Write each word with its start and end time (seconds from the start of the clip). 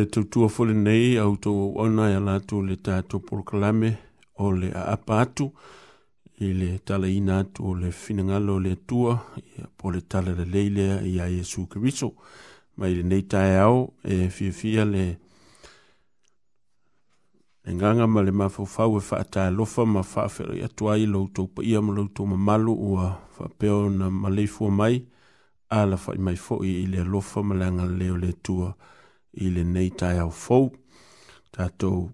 le 0.00 0.06
tautua 0.06 0.48
fole 0.48 0.72
nei 0.72 1.18
au 1.18 1.34
tō 1.36 1.50
wana 1.76 2.06
e 2.10 2.14
alatu 2.16 2.62
le 2.64 2.74
tātō 2.84 3.18
porokalame 3.26 3.90
o 4.40 4.48
le 4.56 4.70
aapa 4.72 5.18
atu 5.26 5.46
i 6.46 6.54
le 6.56 6.68
tala 6.88 7.08
ina 7.18 7.40
atu 7.42 7.66
o 7.68 7.74
le 7.76 7.90
finangalo 8.02 8.54
le 8.64 8.72
tua 8.88 9.18
i 9.42 9.60
a 9.60 9.66
pole 9.78 10.00
tala 10.08 10.32
le 10.38 10.46
leile 10.54 10.86
i 11.10 11.18
a 11.20 11.26
Jesu 11.28 11.66
Kiriso. 11.68 12.08
Mai 12.76 12.94
le 12.96 13.02
nei 13.10 13.26
tae 13.32 13.58
au 13.60 13.82
e 14.02 14.30
fia 14.32 14.52
fia 14.52 14.84
le 14.94 15.04
e 17.68 17.72
nganga 17.74 18.06
ma 18.08 18.22
le 18.24 18.32
mafo 18.40 18.64
fau 18.64 18.96
e 18.96 19.02
whaata 19.10 19.48
e 19.50 19.52
lofa 19.52 19.84
ma 19.84 20.00
whaafera 20.00 20.56
i 20.56 20.62
atua 20.68 20.96
i 20.96 21.04
lau 21.06 21.26
tau 21.28 21.44
pa 21.54 21.60
ia 21.62 21.82
ma 21.84 21.92
lau 21.98 22.08
tau 22.08 22.24
mamalu 22.26 22.72
ua 22.72 23.18
whapeo 23.38 23.90
na 23.90 24.08
maleifua 24.10 24.70
mai 24.70 24.96
a 25.68 25.84
la 25.90 26.00
whai 26.04 26.16
mai 26.18 26.36
fo 26.36 26.62
i 26.64 26.86
le 26.88 27.04
lofa 27.04 27.42
ma 27.44 27.54
le 27.54 27.66
leo 28.00 28.16
le 28.16 28.32
tua. 28.42 28.70
Mai 28.70 28.88
i 29.34 29.50
lenei 29.50 29.90
taeaufou 29.90 30.70
tatou 31.56 32.10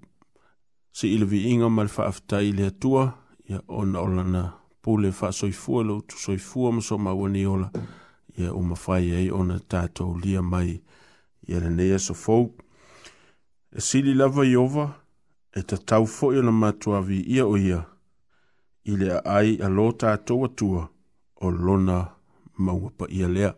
seʻileviiga 0.97 1.69
ma 1.71 1.83
ile 1.85 1.91
faafetai 1.97 2.47
i 2.49 2.53
le 2.59 2.67
atua 2.73 3.05
ia 3.49 3.61
ona 3.69 4.01
o 4.01 4.07
lana 4.17 4.43
pule 4.83 5.13
faasoifua 5.13 5.85
lou 5.85 6.01
tusoifua 6.03 6.73
ma 6.73 6.83
so 6.83 6.99
mauani 6.99 7.47
ola 7.47 7.69
ia 8.39 8.53
uma 8.55 8.77
fai 8.77 9.11
ai 9.17 9.31
ona 9.31 9.59
tatou 9.69 10.19
lia 10.19 10.43
mai 10.43 10.81
nei 11.49 11.61
lenei 11.61 11.93
asofou 11.95 12.55
e 13.79 13.81
sili 13.81 14.15
lava 14.15 14.43
i 14.47 14.57
ova 14.57 14.87
e 15.57 15.61
ma 15.61 16.05
foʻi 16.05 16.39
ona 16.43 16.73
ia 17.27 17.47
o 17.47 17.57
ia 17.57 17.81
i 18.85 18.97
le 18.97 19.09
aai 19.25 19.57
alō 19.67 19.93
tatou 19.99 20.45
atua 20.45 20.89
o 21.41 21.51
lona 21.51 22.07
maua 22.59 22.91
paia 22.99 23.29
lea 23.29 23.55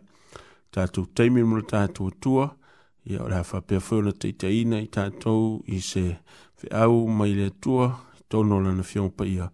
tatou 0.71 1.05
taimi 1.15 1.43
ma 1.43 1.57
le 1.57 1.63
tatou 1.67 2.07
atua 2.07 2.55
Ia 3.09 3.29
har 3.29 3.43
fået 3.43 3.65
pia 3.65 3.81
whiola 3.91 4.11
te 4.11 4.27
itaina 4.29 4.77
i 4.81 4.85
tātou 4.97 5.61
i 5.65 5.79
se 5.81 6.03
whiau 6.61 7.07
mai 7.09 7.33
le 7.33 7.49
tua 7.61 7.87
i 8.19 8.21
tono 8.29 8.59
lana 8.61 8.83
whiong 8.85 9.09
paia 9.17 9.33
ia 9.33 9.47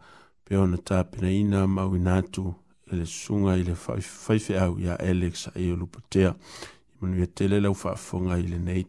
pia 0.45 0.59
ona 0.59 0.75
tāpina 0.77 1.31
ina 1.31 1.61
mau 1.67 1.95
i 1.95 2.01
e 2.91 2.95
le 2.95 3.05
sunga 3.05 3.55
i 3.55 3.63
le 3.63 3.73
whaife 3.75 4.59
au 4.59 4.77
ia 4.79 4.95
Alex 4.99 5.47
e 5.55 5.71
o 5.71 5.75
lupatea 5.75 6.33
i 6.33 6.95
manu 6.99 7.25
tele 7.27 7.59
lau 7.61 7.73
whaafonga 7.73 8.37
i 8.37 8.47
le 8.47 8.59
nei 8.59 8.83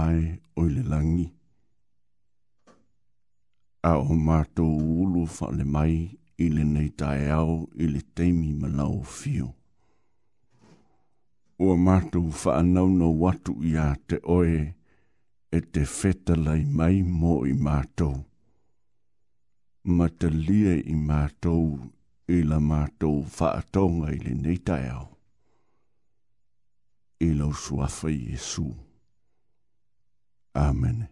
mai 0.00 0.40
o 0.56 0.62
le 0.74 0.82
langi. 0.92 1.26
A 3.90 3.94
o 4.10 4.14
mātou 4.28 4.78
ulu 5.04 5.26
whale 5.36 5.64
mai 5.74 5.94
i 6.44 6.46
le 6.54 6.64
nei 6.74 6.88
tae 7.00 7.26
au 7.36 7.52
i 7.84 7.88
le 7.92 8.00
teimi 8.18 8.52
malau 8.62 9.00
fio. 9.18 9.48
O 11.66 11.74
mātou 11.86 12.30
whaanau 12.40 12.88
no 13.00 13.10
watu 13.24 13.52
i 13.70 13.74
a 13.82 13.88
te 14.08 14.20
oe 14.38 14.54
e 15.58 15.60
te 15.74 15.84
feta 15.98 16.36
lai 16.46 16.60
mai 16.80 17.00
mō 17.20 17.34
i 17.52 17.56
mātou. 17.68 18.16
Ma 19.96 20.06
te 20.20 20.30
lia 20.36 20.78
i 20.80 20.96
mātou 21.10 21.72
i 22.38 22.44
la 22.52 22.60
mātou 22.72 23.20
whaatonga 23.36 24.14
i 24.16 24.20
le 24.28 24.34
nei 24.44 24.60
tae 24.70 24.84
au. 24.94 25.06
I 27.28 27.34
lau 27.36 27.52
suafa 27.64 28.12
Jesus. 28.16 28.72
Amen. 30.56 31.08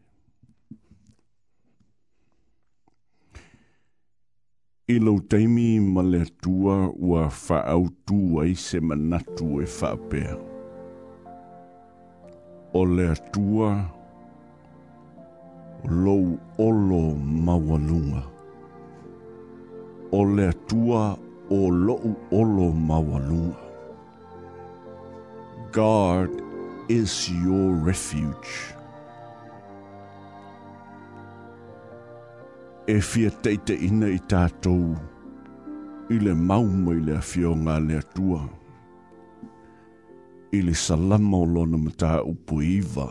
I 4.90 4.96
lau 5.04 5.20
teimi 5.28 5.78
ma 5.80 6.00
le 6.02 6.24
tua 6.42 6.88
ua 6.96 7.28
whaautu 7.46 8.40
ai 8.40 8.54
se 8.54 8.80
manatu 8.80 9.46
e 9.62 9.66
whapea. 9.76 10.36
O 12.74 12.82
le 12.84 13.14
tua 13.32 13.90
lou 15.88 16.38
olo 16.58 17.14
mawalunga. 17.16 18.22
O 20.12 20.20
le 20.22 20.52
tua 20.68 21.16
o 21.50 21.68
lou 21.70 22.16
olo 22.32 22.72
mawalunga. 22.72 23.56
God 25.70 26.30
is 26.88 27.30
your 27.30 27.74
refuge. 27.74 28.72
e 32.88 33.00
fia 33.04 33.30
teite 33.44 33.74
ina 33.84 34.06
i 34.08 34.16
tātou 34.32 34.94
i 36.08 36.16
le 36.24 36.32
mauma 36.32 36.94
i 36.96 37.00
le 37.04 37.18
afionga 37.20 37.74
le 37.84 37.98
atua 38.00 38.38
i 40.56 40.62
le 40.64 40.72
salama 40.82 41.42
o 41.42 41.48
lona 41.50 41.76
mata 41.82 42.14
upu 42.24 42.62
iwa 42.64 43.10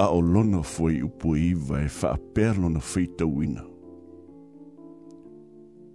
a 0.00 0.06
o 0.16 0.22
lona 0.30 0.62
fwoi 0.64 1.02
upu 1.04 1.34
iwa 1.36 1.82
e 1.84 1.90
wha 1.98 2.12
apea 2.16 2.54
lona 2.62 2.80
feita 2.80 3.26
wina 3.28 3.64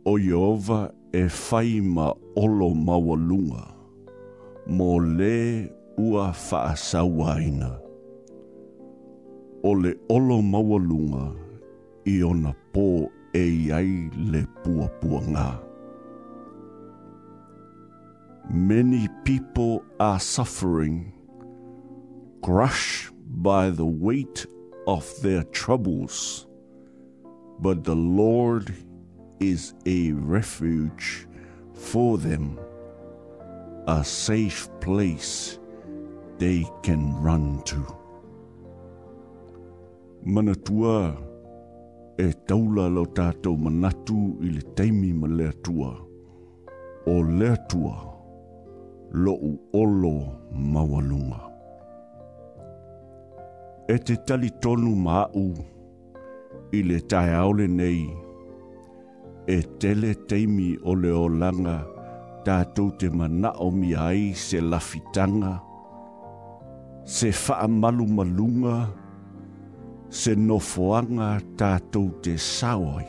o 0.05 0.13
Jehova 0.21 0.91
e 1.13 1.23
fai 1.29 1.79
ma 1.81 2.11
olo 2.37 2.69
maua 2.75 3.15
lunga 3.17 3.63
mo 4.67 4.99
le 4.99 5.71
ua 5.97 6.29
wha 6.51 6.63
asawa 6.69 7.41
ina 7.41 7.71
o 9.63 9.73
le 9.81 9.95
olo 10.09 10.41
maua 10.41 10.77
lunga 10.79 11.44
i 12.07 12.21
ona 12.23 12.51
pō 12.73 12.89
e 13.33 13.69
le 14.33 14.41
ngā. 15.27 15.45
Many 18.71 19.07
people 19.23 19.83
are 19.99 20.19
suffering, 20.19 21.11
crushed 22.43 23.09
by 23.49 23.71
the 23.71 23.85
weight 23.87 24.45
of 24.85 25.09
their 25.23 25.43
troubles, 25.59 26.45
but 27.59 27.83
the 27.83 27.95
Lord 27.95 28.71
is 29.39 29.73
a 29.87 30.11
refuge 30.11 31.27
for 31.73 32.19
them, 32.19 32.59
a 33.87 34.05
safe 34.05 34.69
place 34.79 35.57
they 36.37 36.67
can 36.83 37.15
run 37.15 37.63
to. 37.63 37.81
Manatua 40.23 41.17
e 42.17 42.29
taula 42.47 42.85
lo 42.87 43.03
tātou 43.11 43.57
manatu 43.59 44.17
i 44.39 44.49
le 44.55 44.61
teimi 44.75 45.11
ma 45.13 45.27
lea 45.27 45.51
tua. 45.67 45.89
O 47.11 47.15
lea 47.39 47.55
tua, 47.69 47.95
lo 49.23 49.31
u 49.33 49.49
olo 49.81 50.13
mawalunga. 50.73 51.41
E 53.95 53.97
te 54.07 54.15
tali 54.27 54.49
tonu 54.61 54.95
māu 55.05 55.43
i 56.75 56.81
le 56.83 56.99
tae 57.11 57.35
aole 57.35 57.67
nei, 57.69 58.01
e 59.57 59.59
tele 59.83 60.13
teimi 60.27 60.71
o 60.83 60.95
le 60.97 61.11
o 61.13 61.27
langa 61.41 61.77
tātou 62.47 62.89
te 62.99 63.09
mana 63.11 63.51
o 63.61 63.69
mi 63.75 63.93
ai 64.07 64.31
se 64.47 64.61
lafitanga, 64.63 65.55
se 67.05 67.29
faa 67.31 67.67
malu 67.69 68.07
malunga, 68.09 68.79
se 70.13 70.35
nofoanga 70.35 71.37
tātou 71.57 72.09
te 72.21 72.35
saoi. 72.37 73.05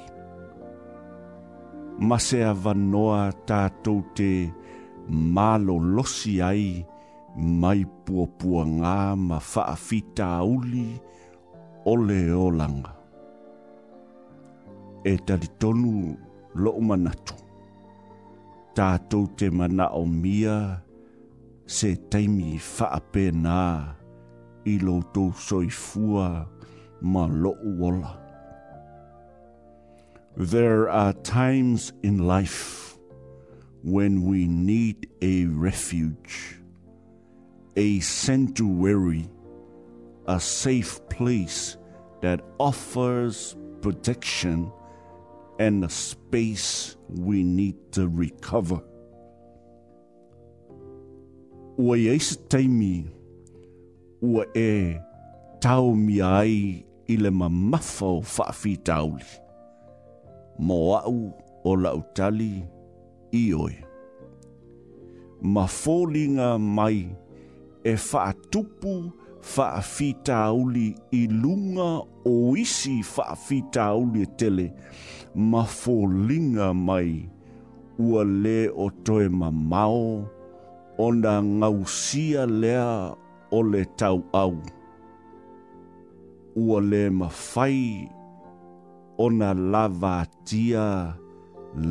Ma 2.00 2.18
se 2.20 2.42
avanoa 2.44 3.30
tātou 3.48 4.02
te 4.16 4.28
malo 5.08 5.78
losi 5.78 6.36
ai 6.44 6.84
mai 7.36 7.84
puapua 8.06 8.64
ngā 8.68 8.98
ma 9.20 9.38
whaafita 9.40 10.24
auli 10.40 10.86
ole 11.88 12.20
olanga. 12.32 12.94
E 15.06 15.14
tali 15.26 15.46
tonu 15.62 16.16
lo 16.58 16.72
umanatu. 16.80 17.36
Tātou 18.76 19.28
te 19.38 19.48
mana 19.48 19.88
o 19.96 20.02
mia 20.04 20.58
se 21.66 21.94
taimi 22.12 22.56
whaapena 22.60 23.60
i 24.68 24.76
lo 24.82 24.98
soifua 25.38 26.26
malo'uola. 27.02 28.16
There 30.36 30.88
are 30.88 31.12
times 31.14 31.92
in 32.02 32.26
life 32.26 32.96
when 33.82 34.22
we 34.22 34.46
need 34.46 35.08
a 35.22 35.46
refuge, 35.46 36.58
a 37.76 38.00
sanctuary, 38.00 39.28
a 40.26 40.40
safe 40.40 41.00
place 41.08 41.76
that 42.20 42.40
offers 42.58 43.56
protection 43.80 44.72
and 45.58 45.84
a 45.84 45.88
space 45.88 46.96
we 47.08 47.42
need 47.44 47.76
to 47.92 48.08
recover. 48.08 48.80
Ua 51.78 52.18
taimi, 52.48 53.08
tau 55.60 55.92
mi 55.94 56.22
ai 56.22 56.85
ile 57.08 57.22
le 57.22 57.30
mamafa 57.30 58.06
o 58.06 58.20
whaafitauli. 58.38 59.24
Mo 60.58 60.96
au 60.96 61.32
o 61.64 61.76
lautali 61.76 62.64
i 63.34 63.52
oe. 63.54 63.74
Ma 65.42 65.66
fōlinga 65.66 66.58
mai 66.58 67.06
e 67.84 67.94
whaatupu 67.96 69.12
whaafitauli 69.56 70.94
i 71.20 71.26
lunga 71.28 71.90
o 72.24 72.56
isi 72.56 72.94
whaafitauli 73.16 74.22
e 74.22 74.26
tele. 74.38 74.66
Ma 75.34 75.62
fōlinga 75.80 76.72
mai 76.86 77.28
ua 77.98 78.24
le 78.24 78.58
o 78.68 78.90
toe 79.04 79.28
mamao 79.28 80.26
o 80.98 81.12
na 81.12 81.42
ngausia 81.42 82.46
lea 82.46 83.14
o 83.50 83.62
le 83.62 83.84
tau 83.96 84.22
au 84.32 84.58
ua 86.56 86.80
le 86.80 87.10
mafai 87.10 88.08
ona 89.24 89.52
lava 89.54 90.24
tia 90.48 90.84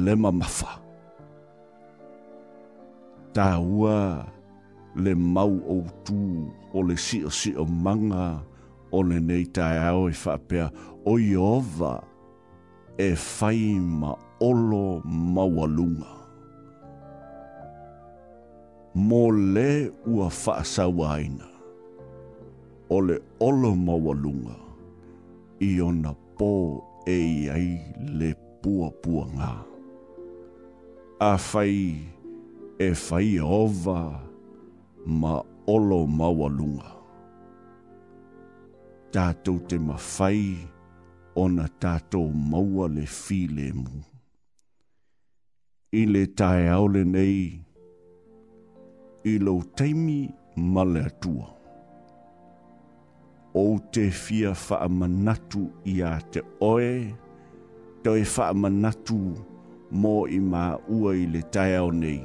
le 0.04 0.16
mamafa. 0.16 0.72
Tā 3.36 3.50
ua 3.62 4.26
le 4.98 5.14
mau 5.36 5.54
o 5.70 5.78
tū 6.08 6.18
o 6.74 6.82
le 6.88 6.98
si 6.98 7.22
o 7.30 7.30
si 7.30 7.54
o 7.62 7.66
manga 7.66 8.28
o 8.96 9.04
le 9.10 9.20
nei 9.28 9.46
tai 9.56 9.78
au 9.90 10.02
e 10.12 10.16
whapea 10.22 10.66
o 11.06 11.14
iova 11.32 11.94
e 12.98 13.10
whai 13.24 13.62
ma 14.00 14.12
olo 14.50 14.88
maualunga. 15.36 16.14
Mō 19.08 19.22
le 19.54 19.70
ua 20.14 20.30
whaasau 20.44 21.02
aina 21.14 21.55
o 22.90 23.02
le 23.02 23.20
olo 23.40 23.76
maualuga 23.76 24.54
i 25.60 25.70
ona 25.82 26.12
pō 26.38 26.50
e 27.10 27.16
iai 27.22 27.72
le 28.20 28.30
puapuagā 28.62 29.50
afai 31.20 31.80
e 32.86 32.90
faia 33.06 33.46
ova 33.62 33.98
ma 35.22 35.34
olo 35.74 36.00
maualuga 36.08 36.92
tatou 39.14 39.58
te 39.66 39.80
mafai 39.82 40.40
ona 41.36 41.66
tatou 41.82 42.30
maua 42.52 42.86
le 42.96 43.06
filemu 43.10 44.04
i 46.02 46.06
le 46.14 46.26
taeao 46.38 46.88
lenei 46.88 47.42
i 49.34 49.38
lou 49.42 49.62
taimi 49.78 50.20
ma 50.74 50.84
le 50.94 51.06
atua 51.10 51.55
ou 53.58 53.80
te 53.94 54.02
fia 54.12 54.50
whaamanatu 54.52 55.62
i 55.88 56.02
a 56.04 56.10
te 56.34 56.42
oe, 56.74 56.90
tau 58.04 58.18
e 58.20 58.24
whaamanatu 58.34 59.16
mō 60.04 60.12
i 60.36 60.40
mā 60.54 60.64
ua 60.96 61.14
i 61.16 61.24
le 61.36 61.42
tai 61.56 61.78
au 61.80 61.94
nei. 61.96 62.20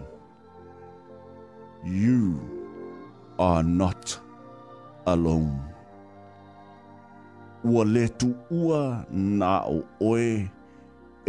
You 2.00 2.32
are 3.38 3.62
not 3.66 4.16
alone. 5.12 5.60
Ua 7.62 7.84
le 7.86 8.08
tu 8.18 8.32
ua 8.62 8.82
nā 9.40 9.52
o 9.70 9.78
oe 10.10 10.32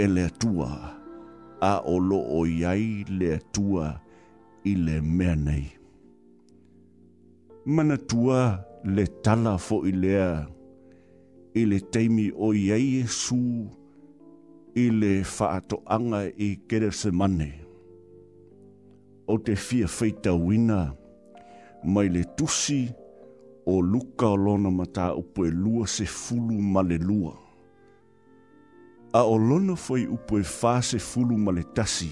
e 0.02 0.08
le 0.16 0.26
tua, 0.42 0.72
a 1.62 1.76
o 1.94 2.00
lo 2.10 2.24
o 2.40 2.42
iai 2.50 3.06
le 3.20 3.38
tua 3.54 3.88
i 4.66 4.74
le 4.86 4.98
mea 5.06 5.36
nei. 5.46 5.64
Manatua, 7.66 8.10
tua, 8.10 8.44
le 8.84 9.06
tala 9.24 9.58
fo 9.58 9.84
i 9.86 9.92
lea, 9.92 10.42
i 11.56 11.66
le 11.70 11.78
teimi 11.94 12.32
o 12.36 12.52
iei 12.54 13.02
e 13.04 13.08
su, 13.08 13.38
i 14.74 14.88
le 14.90 15.22
whaato 15.28 15.82
anga 15.86 16.24
i 16.26 16.56
kere 16.68 16.90
se 16.92 17.12
mane. 17.12 17.52
O 19.28 19.38
te 19.38 19.56
fia 19.56 19.88
feita 19.88 20.34
wina, 20.34 20.94
mai 21.84 22.10
le 22.10 22.24
tusi 22.38 22.90
o 23.66 23.80
luka 23.82 24.26
o 24.32 24.36
lona 24.38 24.70
mata 24.70 25.14
upo 25.14 25.46
e 25.46 25.52
lua 25.52 25.86
se 25.88 26.06
fulu 26.06 26.58
male 26.60 26.98
lua. 26.98 27.34
A 29.14 29.22
o 29.24 29.38
lona 29.38 29.76
foi 29.76 30.06
upo 30.08 30.40
e 30.40 30.44
fa 30.44 30.82
se 30.82 30.98
fulu 31.00 31.38
male 31.38 31.64
tasi, 31.76 32.10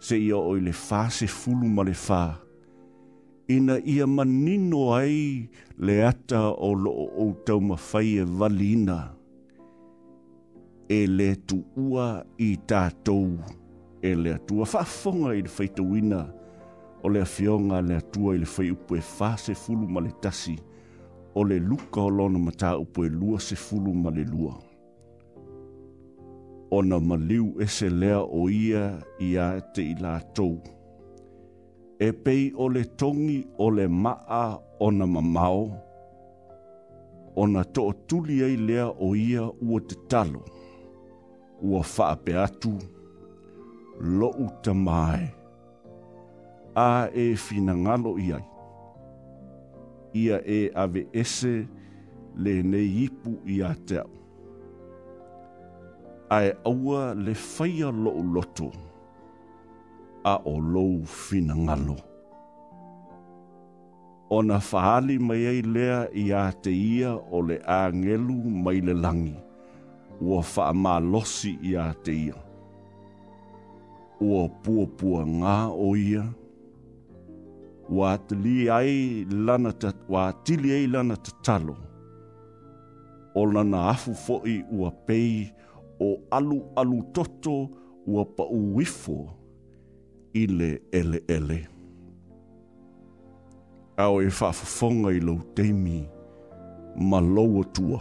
se 0.00 0.16
ia 0.18 0.36
o 0.36 0.56
i 0.56 0.60
le 0.60 0.72
fa 0.72 1.08
se 1.10 1.26
fulu 1.26 1.68
male 1.68 1.94
faa, 1.94 2.47
ina 3.48 3.78
ia 3.84 4.06
manino 4.06 4.94
ai 4.96 5.48
le 5.86 5.96
ata 6.10 6.42
o 6.48 6.70
loo 6.84 7.04
o 7.22 7.32
tau 7.46 7.60
mawhai 7.68 8.10
e 8.18 8.24
valina. 8.38 8.98
E 10.88 11.00
le 11.16 11.28
tu 11.48 11.58
ua 11.90 12.08
i 12.46 12.56
tātou, 12.70 13.28
e 14.02 14.10
le 14.22 14.30
atua 14.38 14.64
whafonga 14.72 15.30
i 15.38 15.42
le 15.46 15.50
whaitawina, 15.56 16.20
o 17.04 17.08
le 17.12 17.20
afionga 17.26 17.78
le 17.88 17.94
atua 18.02 18.30
i 18.34 18.38
le 18.42 18.48
whai 18.56 18.68
upo 18.74 18.92
e 18.96 19.02
whase 19.18 19.52
fulu 19.62 19.86
ma 19.92 20.00
le 20.04 20.12
tasi, 20.22 20.56
o 21.38 21.44
le 21.48 21.56
luka 21.68 22.00
o 22.00 22.08
lona 22.16 22.38
ma 22.46 22.50
tā 22.62 22.70
upo 22.82 22.98
e 23.06 23.10
lua 23.18 23.38
se 23.46 23.56
fulu 23.64 23.92
ma 24.02 24.10
le 24.16 24.24
lua. 24.32 24.54
O 26.70 26.78
na 26.88 26.98
maliu 27.08 27.48
ese 27.64 27.88
lea 28.00 28.20
o 28.24 28.48
ia 28.48 28.82
i 29.20 29.30
a 29.46 29.60
te 29.74 29.82
i 29.92 29.94
lātou. 30.04 30.56
La 30.60 30.77
e 31.98 32.12
pei 32.12 32.52
o 32.56 32.68
le 32.68 32.84
tongi 32.98 33.44
o 33.58 33.70
le 33.70 33.88
maa 33.88 34.58
o 34.80 34.86
na 34.90 35.06
mamao, 35.06 35.66
o 37.40 37.46
na 37.52 37.60
to 37.74 37.82
tuli 38.08 38.34
ei 38.46 38.56
lea 38.66 38.86
o 38.86 39.14
ia 39.28 39.42
ua 39.68 39.80
te 39.88 39.94
talo, 40.10 40.40
ua 41.68 41.80
faa 41.94 42.14
pe 42.24 42.32
atu, 42.46 42.72
lo 44.18 44.28
uta 44.44 44.72
mai, 44.86 45.22
a 46.88 47.10
e 47.14 47.26
fina 47.44 47.72
ngalo 47.82 48.10
iai, 48.28 48.44
ia 50.22 50.36
e 50.56 50.70
ave 50.82 51.02
ese 51.20 51.54
le 52.42 52.52
nei 52.70 52.90
ipu 53.04 53.30
ia 53.56 53.68
te 53.86 53.96
au. 54.04 54.12
Ae 56.36 56.50
aua 56.70 57.02
le 57.24 57.32
faya 57.34 57.88
lo 58.02 58.12
loto, 58.34 58.68
a 60.30 60.32
o 60.52 60.54
lou 60.72 61.04
fina 61.04 61.54
ngalo. 61.64 61.96
O 64.36 64.38
na 64.48 64.56
whaali 64.70 65.14
mai 65.26 65.42
ei 65.52 65.62
lea 65.74 65.98
i 66.22 66.24
a 66.42 66.42
te 66.62 66.70
ia 66.96 67.10
o 67.36 67.38
le 67.48 67.56
angelu 67.80 68.36
mai 68.64 68.78
le 68.86 68.94
langi, 69.04 69.36
ua 70.26 70.38
wha 70.54 70.64
ma 70.82 70.94
losi 71.12 71.50
i 71.70 71.72
a 71.86 71.92
te 72.04 72.12
ia. 72.26 72.38
Ua 74.26 74.42
puapua 74.62 75.20
ngā 75.40 75.54
o 75.86 75.88
ia, 75.96 76.24
ua 77.94 78.12
atili 78.16 78.56
ai 78.78 78.92
lana 79.46 79.72
ta, 79.80 79.90
ua 80.12 80.20
atili 80.30 80.68
ai 80.76 80.84
lana 80.94 81.16
ta 81.24 81.32
talo, 81.44 81.76
o 83.38 83.42
lana 83.54 83.78
afu 83.92 84.12
fo'i 84.24 84.54
ua 84.78 84.88
pei 85.06 85.30
o 86.00 86.08
alu 86.36 86.58
alu 86.80 86.98
toto 87.14 87.56
ua 88.10 88.22
pa 88.22 88.22
uifo 88.22 88.22
ua 88.22 88.24
pa 88.36 88.44
uifo 88.60 89.37
ile 90.34 90.80
ele 90.92 91.20
ele. 91.28 91.66
Ao 93.96 94.22
e 94.22 94.26
whafafonga 94.26 95.08
i 95.12 95.20
lau 95.20 95.38
teimi 95.54 96.08
ma 96.96 97.20
loa 97.20 97.64
tua. 97.64 98.00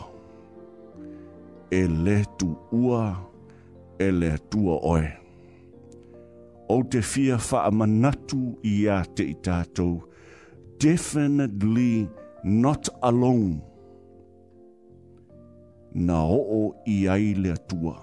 E 1.71 1.87
le 1.87 2.23
tu 2.37 2.55
ua 2.71 3.15
e 3.99 4.11
le 4.11 4.37
tua 4.49 4.79
oe. 4.83 5.09
O 6.69 6.83
te 6.83 7.01
fia 7.01 7.37
wha 7.51 7.71
manatu 7.71 8.57
i 8.63 8.87
a 8.89 9.03
te 9.15 9.23
i 9.23 9.33
tātou. 9.33 10.01
Definitely 10.79 12.07
not 12.43 12.89
alone. 13.01 13.61
Na 15.93 16.21
o 16.27 16.75
i 16.87 17.07
ai 17.07 17.33
le 17.35 17.55
tua. 17.67 17.95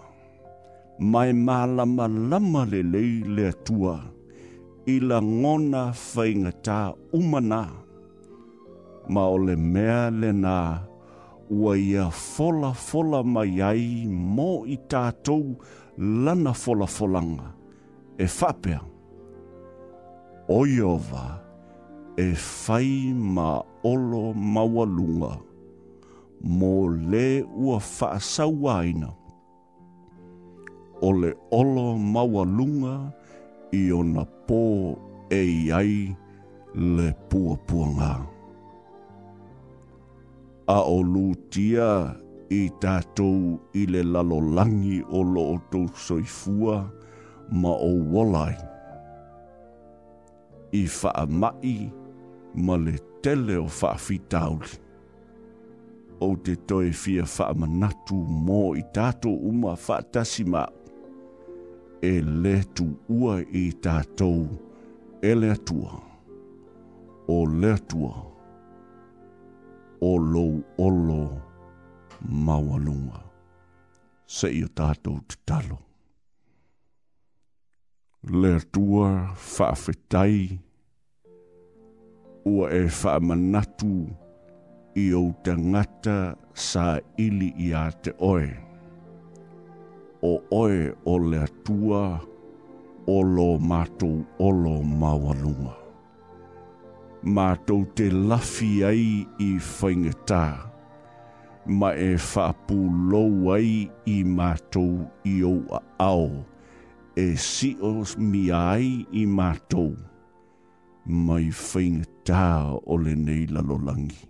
Mai 0.99 1.33
mālama 1.33 2.09
lama 2.09 2.65
le 2.67 2.83
lei 2.83 2.83
le 2.83 2.83
tua. 2.83 2.83
Mai 2.83 2.83
lama 2.83 2.83
lama 2.83 2.83
le 2.83 2.83
lei 2.83 3.23
le 3.37 3.53
tua 3.65 4.14
i 4.87 5.01
la 5.01 5.21
ngona 5.23 5.95
whaingata 6.15 6.95
umana. 7.13 7.69
Ma 9.09 9.23
o 9.31 9.39
le 9.39 9.57
mea 9.57 10.11
le 10.11 10.33
nā 10.33 10.57
ua 11.51 11.77
ia 11.79 12.09
fola 12.11 12.73
fola 12.75 13.23
mai 13.25 13.61
ai 13.61 14.05
mō 14.37 14.49
i 14.69 14.77
tātou 14.93 15.43
lana 16.25 16.53
fola 16.55 16.87
folanga 16.87 17.51
e 18.19 18.25
whapea. 18.29 18.81
Oiova 20.49 21.25
e 22.21 22.29
whai 22.37 23.13
ma 23.37 23.61
olo 23.93 24.33
maualunga 24.35 25.33
mō 26.45 26.75
le 27.11 27.27
ua 27.43 27.81
whaasau 27.81 28.69
aina. 28.77 29.13
O 31.03 31.13
le 31.13 31.33
olo 31.51 31.97
maualunga 31.97 32.97
e 33.09 33.24
i 33.75 33.91
ona 33.93 34.23
pō 34.49 34.61
e 35.35 35.43
ai 35.75 35.97
le 36.97 37.09
puapuanga. 37.31 38.13
A 40.75 40.79
o 40.93 41.01
lūtia 41.05 41.89
i 42.59 42.63
tātou 42.83 43.57
i 43.83 43.87
le 43.91 44.05
lalolangi 44.15 45.01
o 45.19 45.25
lootou 45.35 45.89
soifua 46.07 46.79
ma 47.63 47.75
o 47.75 47.91
walai. 48.15 48.55
I 50.81 50.85
faa 50.99 51.27
mai 51.31 51.75
ma 52.55 52.79
le 52.85 52.95
tele 53.23 53.59
o 53.65 53.67
faa 53.81 53.97
fitauli. 54.07 54.79
O 56.25 56.31
te 56.47 56.55
toe 56.71 56.93
fia 56.95 57.27
faa 57.29 57.51
manatu 57.59 58.21
mō 58.49 58.63
i 58.81 58.87
tātou 58.97 59.35
uma 59.51 59.75
faa 59.77 60.01
tasimau 60.15 60.71
e 62.05 62.21
le 62.43 62.55
tu 62.77 62.85
ua 63.19 63.35
i 63.59 63.63
tātou 63.87 64.43
e 65.25 65.31
le 65.35 65.49
atua, 65.55 65.95
o 67.33 67.37
le 67.49 67.71
atua, 67.73 68.11
o 70.05 70.11
lou 70.33 70.59
olo 70.87 71.23
maualunga. 72.49 73.23
Se 74.37 74.51
i 74.53 74.61
o 74.67 74.69
tātou 74.81 75.23
te 75.31 75.39
talo. 75.49 75.79
Le 78.41 78.53
atua 78.59 79.07
whaafetai, 79.39 80.43
ua 82.53 82.69
e 82.83 82.85
whaamanatu 82.99 83.95
i 85.01 85.09
o 85.17 85.25
tangata 85.47 86.21
sa 86.69 86.87
ili 87.29 87.53
i 87.69 87.73
a 87.73 87.89
te 88.05 88.13
oe. 88.33 88.45
Ia 88.45 88.64
o 90.25 90.33
oe 90.51 90.89
o 91.05 91.17
le 91.31 91.37
atua 91.47 92.05
o 93.13 93.17
lo 93.31 93.49
mātou 93.71 94.15
o 94.41 94.49
lo 94.61 94.73
mawalunga. 95.01 95.75
Mātou 97.39 97.83
te 97.97 98.07
lafi 98.11 98.71
ai 98.89 99.05
i 99.43 99.49
whaingatā, 99.67 100.45
ma 101.81 101.91
e 102.07 102.15
whapu 102.31 102.79
lou 103.13 103.51
ai 103.53 103.75
i 104.09 104.17
mātou 104.37 104.97
i 105.29 105.37
o 105.49 105.53
ao, 106.01 106.31
e 107.21 107.27
si 107.41 107.75
o 107.85 107.93
mi 108.21 108.47
ai 108.63 108.93
i 109.13 109.25
mātou, 109.41 109.93
mai 111.27 111.49
whaingatā 111.53 112.47
o 112.81 112.97
le 113.01 113.15
nei 113.27 113.45
lalolangi. 113.53 114.25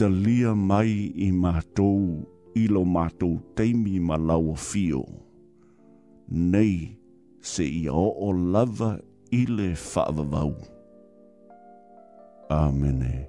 Dalia 0.00 0.52
mai 0.68 0.88
i 1.24 1.30
mātou 1.32 2.02
ilo 2.56 2.82
mātou 2.88 3.36
teimi 3.58 3.98
ma 4.08 4.16
lau 4.16 4.54
fio. 4.68 5.02
Nei, 6.54 6.96
se 7.52 7.66
i 7.68 7.84
o 7.92 8.06
o 8.28 8.32
lava 8.56 8.96
ile 9.42 9.70
whaavavau. 9.74 10.56
Amene. 12.50 12.60
Amene. 12.64 13.26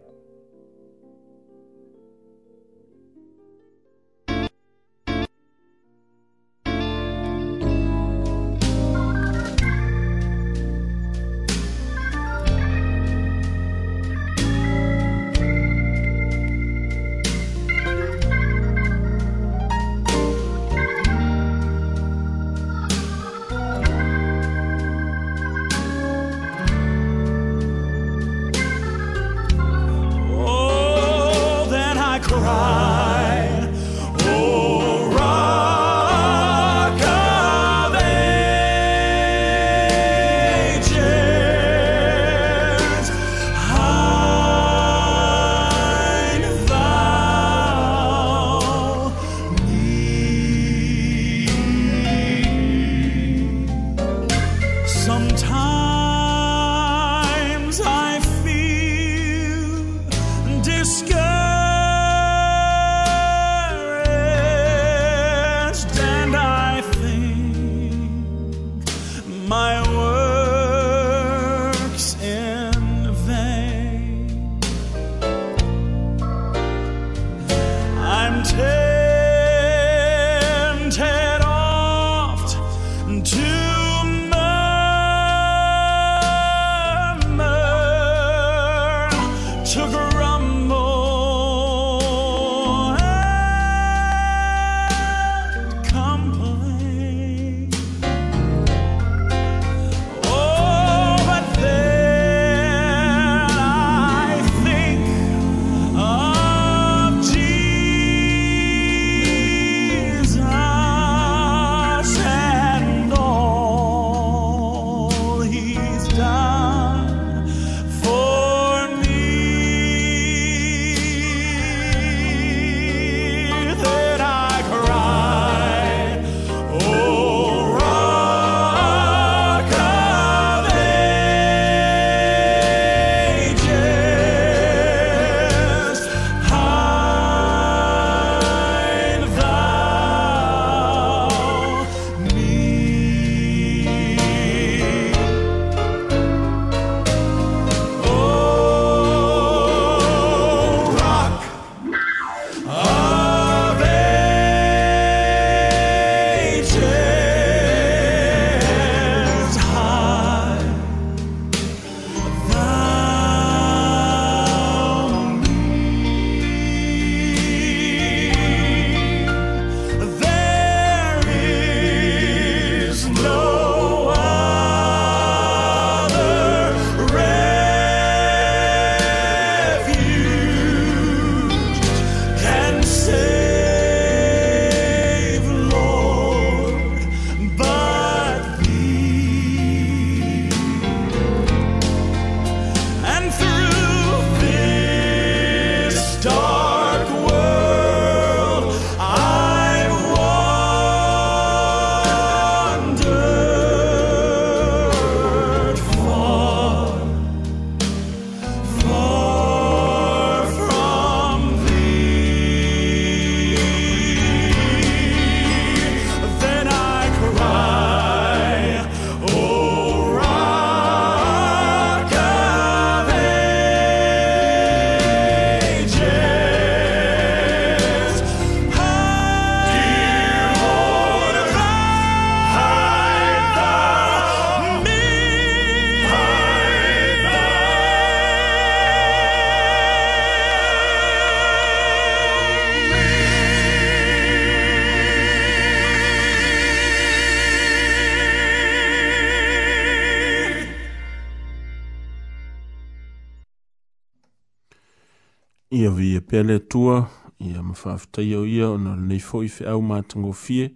vi 255.97 256.15
e 256.15 256.21
pele 256.21 256.59
tua 256.59 257.07
i 257.39 257.53
am 257.57 257.71
whaftai 257.81 258.35
o 258.35 258.43
ia 258.45 258.69
o 258.69 258.77
nore 258.77 259.01
nei 259.01 259.19
fo 259.27 259.39
i 259.41 259.49
whi 259.49 259.63
au 259.71 259.81
mātango 259.81 260.33
fie 260.35 260.67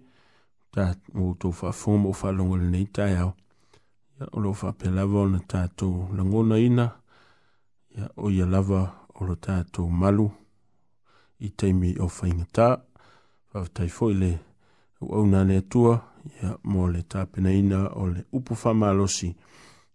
ta 0.74 0.86
o 1.14 1.28
tō 1.40 1.52
whafoma 1.58 2.10
o 2.10 2.14
whalongo 2.20 2.56
le 2.58 2.66
nei 2.72 2.88
tai 2.96 3.14
au. 3.22 3.30
Ia 4.18 4.26
o 4.34 4.42
lo 4.42 4.50
whapelava 4.58 5.22
o 5.22 5.28
na 5.30 5.38
tātou 5.52 6.08
langona 6.16 6.58
ina 6.58 6.88
ia 7.98 8.10
o 8.16 8.32
ia 8.34 8.46
lava 8.46 8.82
o 9.20 9.24
lo 9.28 9.36
tātou 9.46 9.86
malu 10.00 10.26
i 11.38 11.50
teimi 11.58 11.94
o 12.02 12.10
whainga 12.18 12.48
tā 12.58 12.68
whaftai 13.54 13.86
fo 13.96 14.10
i 14.10 14.18
le 14.24 14.32
u 15.06 15.12
au 15.20 15.26
nā 15.26 15.44
le 15.50 15.60
tua 15.62 16.00
ia 16.42 16.56
mō 16.66 16.90
le 16.96 17.04
tāpena 17.14 17.54
ina 17.62 17.84
o 17.94 18.08
le 18.10 18.26
upu 18.32 18.58
whamalosi 18.64 19.30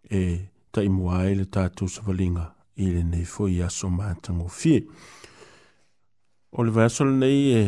e 0.08 0.24
taimua 0.72 1.26
ai 1.26 1.36
le 1.42 1.50
tātou 1.52 1.92
savalinga 1.92 2.54
i 2.78 2.86
le 2.94 3.04
nei 3.04 3.26
foi 3.26 3.58
aso 3.66 3.90
mātango 3.90 4.48
fie. 4.54 4.84
O 6.52 6.63
le 6.66 6.72
vaso 6.76 7.06
le 7.10 7.16
nei 7.24 7.40
e 7.58 7.63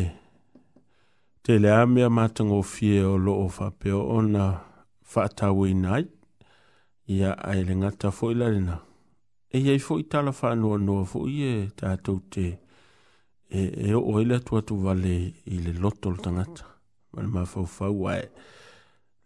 te 1.46 1.58
le 1.58 1.70
amea 1.74 2.08
mātango 2.10 2.60
fie 2.74 3.02
o 3.06 3.16
lo 3.18 3.34
o 3.44 3.48
whapeo 3.50 4.00
o 4.16 4.20
na 4.26 4.46
whaatawe 5.14 5.66
i 5.70 5.74
nai 5.74 6.04
i 7.10 7.22
a 7.26 7.32
ai 7.50 7.64
le 7.66 7.74
ngata 7.82 8.12
foi 8.14 8.34
larina. 8.38 8.78
E 9.50 9.58
iei 9.58 9.80
foi 9.82 10.04
tala 10.06 10.30
whanua 10.40 10.78
noa 10.78 11.04
foi 11.12 11.42
e 11.52 11.54
tātou 11.78 12.22
te 12.30 12.46
e, 13.50 13.60
e 13.90 13.90
o 13.98 14.04
o 14.12 14.20
ele 14.22 14.38
atu 14.38 14.60
atu 14.62 14.78
vale 14.84 15.16
i 15.50 15.58
le 15.66 15.72
loto 15.82 16.12
le 16.14 16.22
tangata. 16.22 16.64
Vale 17.10 17.26
ma 17.34 17.42
fau 17.44 17.66
fau 17.66 18.06
ai 18.14 18.28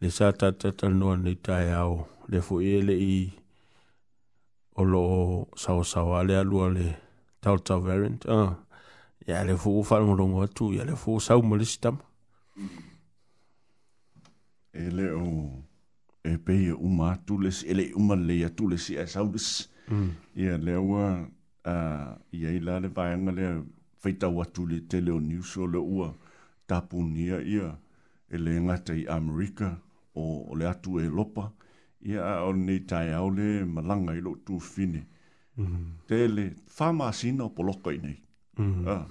le 0.00 0.08
sa 0.10 0.32
tatata 0.32 0.88
noa 0.88 1.16
nei 1.16 1.36
tai 1.44 1.72
au 1.76 1.98
le 2.32 2.40
foi 2.40 2.72
ele 2.80 2.96
i 2.96 3.16
le 3.28 3.43
o 4.74 4.84
lo 4.84 5.48
sao 5.56 5.84
sao 5.84 6.16
ale 6.18 6.36
alu 6.36 6.62
ale 6.66 6.96
tau 7.42 7.56
tau 7.58 7.80
variant. 7.80 8.24
Uh, 8.28 8.52
ya 9.26 9.44
le 9.44 9.56
fuu 9.56 9.82
whanong 9.90 10.16
rongo 10.18 10.42
atu, 10.42 10.72
ya 10.74 10.84
le 10.84 10.96
fuu 10.96 11.20
sao 11.20 11.42
malisitam. 11.42 11.96
E 14.74 14.90
le 14.90 15.06
o 15.12 15.24
e 16.24 16.36
pei 16.44 16.66
e 16.68 16.72
uma 16.72 17.12
atu 17.12 17.38
les, 17.42 17.62
e 17.62 17.72
le 17.74 17.92
uma 17.94 18.14
le 18.16 18.44
atu 18.44 18.68
les 18.68 18.90
ia 18.90 19.06
sao 19.06 19.28
des. 19.28 19.68
Mm. 19.88 20.10
Ia 20.36 20.56
le 20.58 20.74
ua, 20.76 21.28
ia 22.32 22.50
ila 22.50 22.80
le 22.80 22.88
vayanga 22.88 23.32
le 23.32 23.46
feitau 24.02 24.40
atu 24.42 24.66
le 24.66 24.78
tele 24.90 25.12
o 25.12 25.20
news 25.20 25.56
o 25.56 25.66
le 25.66 25.78
ua 25.78 26.14
tapu 26.66 27.02
nia 27.02 27.38
ia 27.40 27.76
e 28.28 28.36
le 28.38 28.60
ngatei 28.60 29.06
Amerika 29.08 29.76
o 30.14 30.54
le 30.56 30.66
atu 30.68 30.98
e 30.98 31.06
lopa. 31.08 31.42
Mm 31.52 31.63
ia 32.04 32.22
a 32.22 32.34
o 32.48 32.52
nei 32.52 32.80
tai 32.90 33.08
au 33.20 33.28
le 33.38 33.48
malanga 33.74 34.12
i 34.18 34.24
lo 34.26 34.32
tu 34.46 34.58
fine. 34.74 35.02
Mm 35.56 35.66
-hmm. 35.66 35.86
Te 36.06 37.42
o 37.42 37.48
poloko 37.56 37.90
i 37.90 37.98
nei. 37.98 38.20
Mm-hmm. 38.58 38.86
Ah, 38.88 39.06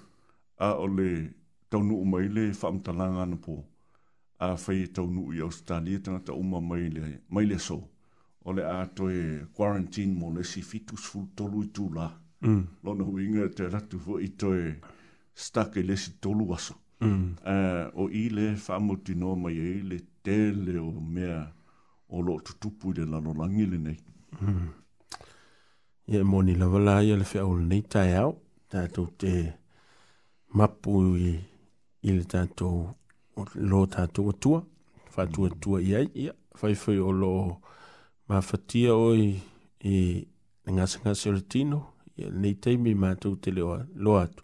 a, 0.58 0.68
a 0.68 0.74
o 0.78 0.86
le 0.88 1.30
taunu 1.70 1.96
uma 2.02 2.18
i 2.22 2.28
le 2.28 2.50
whamtalanga 2.52 3.26
na 3.26 3.36
po. 3.36 3.66
A 4.40 4.48
whai 4.64 4.84
e 4.84 4.88
taunu 4.88 5.32
i 5.34 5.40
Australia 5.42 6.00
tanga 6.00 6.20
ta 6.20 6.34
uma 6.34 6.60
mai 6.62 6.90
le, 6.90 7.22
mai 7.30 7.46
le 7.46 7.58
so. 7.60 7.90
O 8.46 8.52
le 8.52 8.62
a 8.64 8.86
e 9.12 9.46
quarantine 9.54 10.14
mo 10.20 10.30
le 10.34 10.44
si 10.44 10.62
fitus 10.62 11.18
tolu 11.36 11.64
i 11.64 11.68
tu 11.74 11.90
la. 11.94 12.14
Mm. 12.46 12.64
Lona 12.84 13.04
huinga 13.04 13.48
te 13.58 13.70
ratu 13.70 14.00
fo 14.00 14.20
i 14.20 14.28
to 14.40 14.54
e 14.54 14.76
stake 15.36 15.82
le 15.82 15.96
si 15.96 16.12
tolu 16.22 16.54
aso. 16.54 16.76
Mm. 17.04 17.34
Ah, 17.46 17.90
o 17.96 18.10
i 18.12 18.30
le 18.30 18.46
whamutinoma 18.68 19.50
e 19.52 19.70
i 19.80 19.82
le 19.90 19.98
tele 20.24 20.78
o 20.80 20.92
mea 21.02 21.52
o 22.16 22.22
lo 22.22 22.38
tutupu 22.40 22.92
i 22.92 22.94
le 22.94 23.06
lano 23.06 23.34
langi 23.34 23.66
le 23.72 23.78
nei. 23.78 23.98
Hmm. 24.40 24.68
Ia 26.08 26.24
mo 26.24 26.42
ni 26.44 26.56
lawala 26.56 27.02
ia 27.04 27.16
le 27.18 27.26
whea 27.34 27.46
ole 27.46 27.64
nei 27.72 27.82
tai 27.92 28.12
au, 28.24 28.34
tātou 28.70 29.08
te 29.20 29.32
mapu 30.58 30.92
i, 31.18 31.32
i 32.08 32.12
le 32.14 32.24
tātou 32.34 32.76
lo 33.70 33.80
tātou 33.96 34.30
atua, 34.30 34.60
whātou 35.16 35.48
atua 35.50 35.82
i 35.82 35.96
ai, 35.98 36.06
ia, 36.26 36.36
whaifui 36.62 37.00
o 37.02 37.10
lo 37.12 37.32
mawhatia 38.30 38.94
oi 38.96 39.24
i 39.84 39.96
ngasa 40.70 41.02
ngasa 41.02 41.32
o 41.32 41.34
le 41.34 41.42
tino, 41.50 41.80
ia 42.18 42.30
nei 42.30 42.54
teimi 42.62 42.94
mātou 42.94 43.34
te 43.42 43.52
leo 43.52 43.80
lo 43.96 44.20
atu. 44.22 44.44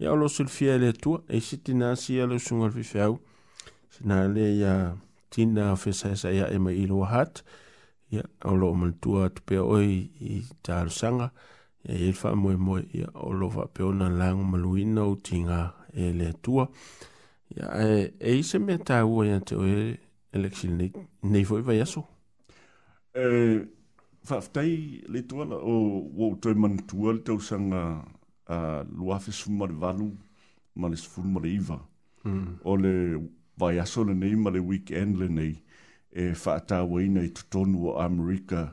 Ia 0.00 0.14
o 0.14 0.16
lo 0.16 0.30
sulfia 0.32 0.78
le 0.80 0.88
atua, 0.94 1.20
e 1.28 1.44
siti 1.44 1.76
nasi 1.76 2.16
ia 2.16 2.24
le 2.26 2.40
sungarfi 2.40 2.86
whea 2.88 3.10
au, 3.12 3.18
sinale 3.92 4.52
ia... 4.56 4.74
Uh, 4.94 5.08
tina 5.32 5.74
fesa 5.76 6.12
sa 6.16 6.28
ia 6.30 6.46
e 6.52 6.58
mai 6.58 6.76
ilo 6.76 7.04
hat 7.04 7.42
ia 8.12 8.22
o 8.44 8.52
lo 8.54 8.72
pe 9.46 9.58
oi 9.58 9.86
i 10.20 10.42
tar 10.62 10.88
sanga 10.90 11.30
ya 11.84 11.94
e 11.94 12.12
fa 12.12 12.34
mo 12.34 12.50
mo 12.58 12.78
ya 12.78 13.08
olo 13.14 13.48
va 13.48 13.64
pe 13.74 13.82
ona 13.82 14.08
lang 14.08 14.44
maluina 14.50 15.02
o 15.04 15.14
tinga 15.16 15.72
e 15.94 16.32
tua 16.42 16.68
ya 17.56 17.66
e 17.90 18.12
e 18.20 18.42
se 18.42 18.58
me 18.58 18.76
ta 18.78 19.04
u 19.04 19.24
ya 19.24 19.40
te 19.40 19.56
o 19.56 19.64
election 20.36 20.76
nei 20.76 20.92
nei 21.22 21.44
foi 21.44 21.62
va 21.62 21.72
yaso 21.74 22.02
e 23.16 23.24
fa 24.22 24.40
ftai 24.40 25.02
le 25.12 25.22
tua 25.26 25.44
o 25.72 25.76
o 26.22 26.34
te 26.42 26.54
man 26.54 26.76
tua 26.88 27.40
sanga 27.48 27.82
a 28.46 28.84
luafes 28.98 29.42
fumaru 29.44 29.74
valu 29.80 30.10
ma 30.80 30.88
le 30.88 30.96
sfulmariva 30.96 31.78
o 32.70 32.76
le 32.76 32.92
vai 33.62 33.78
aso 33.78 34.02
le 34.04 34.14
nei 34.14 34.34
ma 34.36 34.50
le 34.50 34.58
weekend 34.60 35.16
le 35.16 35.28
nei 35.28 35.54
e 36.10 36.30
whaatawa 36.44 37.00
ina 37.02 37.22
i 37.22 37.30
tutonu 37.30 37.86
o 37.88 37.96
Amerika 38.00 38.68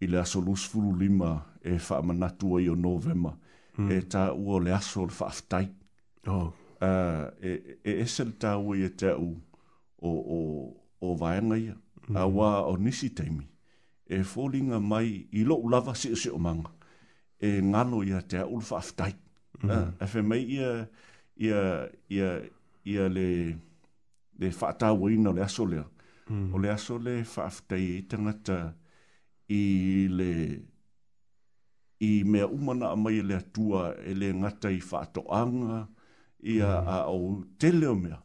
i 0.00 0.06
le 0.06 0.18
aso 0.20 0.40
lusfulu 0.40 0.94
lima 0.98 1.34
e 1.62 1.72
whaamanatua 1.74 2.60
i 2.62 2.68
o 2.68 2.74
novema 2.74 3.32
hmm. 3.76 3.90
e 3.90 3.98
ta 4.08 4.32
ua 4.32 4.60
le 4.60 4.72
aso 4.74 5.04
le 5.06 5.14
whaaftai 5.20 5.68
oh. 6.26 6.52
uh, 6.80 7.24
e, 7.42 7.78
e 7.82 7.92
le 7.92 8.32
ta 8.38 8.56
ua 8.58 8.76
i 8.76 8.88
te 8.94 9.08
au 9.14 9.28
o, 10.02 10.10
o, 10.10 10.38
o 11.00 11.14
vaenga 11.16 11.56
ia 11.56 11.74
hmm. 12.06 12.16
a 12.16 12.24
wā 12.24 12.50
o 12.70 12.76
nisi 12.76 13.10
teimi 13.10 13.46
e 14.06 14.22
fōlinga 14.26 14.78
mai 14.82 15.26
i 15.38 15.42
lo 15.44 15.58
lava 15.70 15.94
si 15.94 16.14
si 16.16 16.30
o 16.30 16.38
manga 16.38 16.70
e 17.40 17.60
ngano 17.62 18.02
ia 18.04 18.22
te 18.22 18.38
au 18.44 18.56
le 18.58 18.66
whaaftai 18.70 19.12
hmm. 19.60 19.70
uh, 19.70 19.90
e 19.98 20.06
whemai 20.06 20.42
ia 20.56 20.88
ia, 21.36 21.90
ia, 22.08 22.30
ia 22.84 23.08
le 23.08 23.60
le 24.40 24.48
whaatawa 24.48 25.12
ina 25.12 25.30
o 25.30 25.32
le 25.32 25.42
aso 25.42 25.66
lea. 25.66 25.84
Mm. 26.28 26.54
O 26.54 26.58
le 26.58 26.70
aso 26.72 26.98
le 26.98 27.20
whaafitai 27.36 27.84
i 27.98 28.02
tangata 28.08 28.74
i 29.48 29.62
le 30.08 30.32
i 32.00 32.10
mea 32.24 32.46
umana 32.48 32.90
a 32.92 32.96
mai 32.96 33.18
e 33.20 33.22
le 33.22 33.34
atua 33.36 33.94
e 34.06 34.14
le 34.14 34.32
ngata 34.34 34.70
i 34.70 34.80
whaatoanga 34.80 35.86
i 36.52 36.60
a, 36.64 36.72
mm. 36.80 36.88
a 36.88 36.98
o 37.12 37.42
te 37.58 37.70
leo 37.72 37.94
mea 37.94 38.18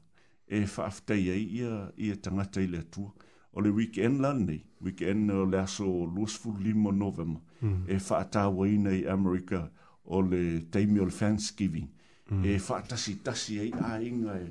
e 0.48 0.64
whaafitai 0.64 1.30
ai 1.36 1.46
i 1.60 1.64
a, 1.72 1.90
i 2.04 2.12
a 2.12 2.16
tangata 2.16 2.62
i 2.64 2.68
le 2.70 2.78
atua. 2.88 3.12
O 3.58 3.62
le 3.64 3.70
weekend 3.72 4.20
lan 4.22 4.44
nei, 4.48 4.62
weekend 4.84 5.30
hmm. 5.30 5.30
e 5.30 5.40
o 5.42 5.46
le 5.48 5.60
aso 5.62 5.86
Lusful 6.06 6.58
Limo 6.60 6.92
November, 6.92 7.42
mm. 7.62 7.86
e 7.88 7.96
whaatawa 8.00 8.68
ina 8.68 8.92
i 8.92 9.06
Amerika 9.08 9.70
o 10.04 10.20
le 10.22 10.60
Taimio 10.72 11.08
Fanskiving. 11.10 11.88
Mm. 12.30 12.44
E 12.46 12.58
whaatasi 12.70 13.14
tasi 13.24 13.60
ai 13.60 13.72
a 13.80 13.96
inga 14.04 14.36
e, 14.44 14.50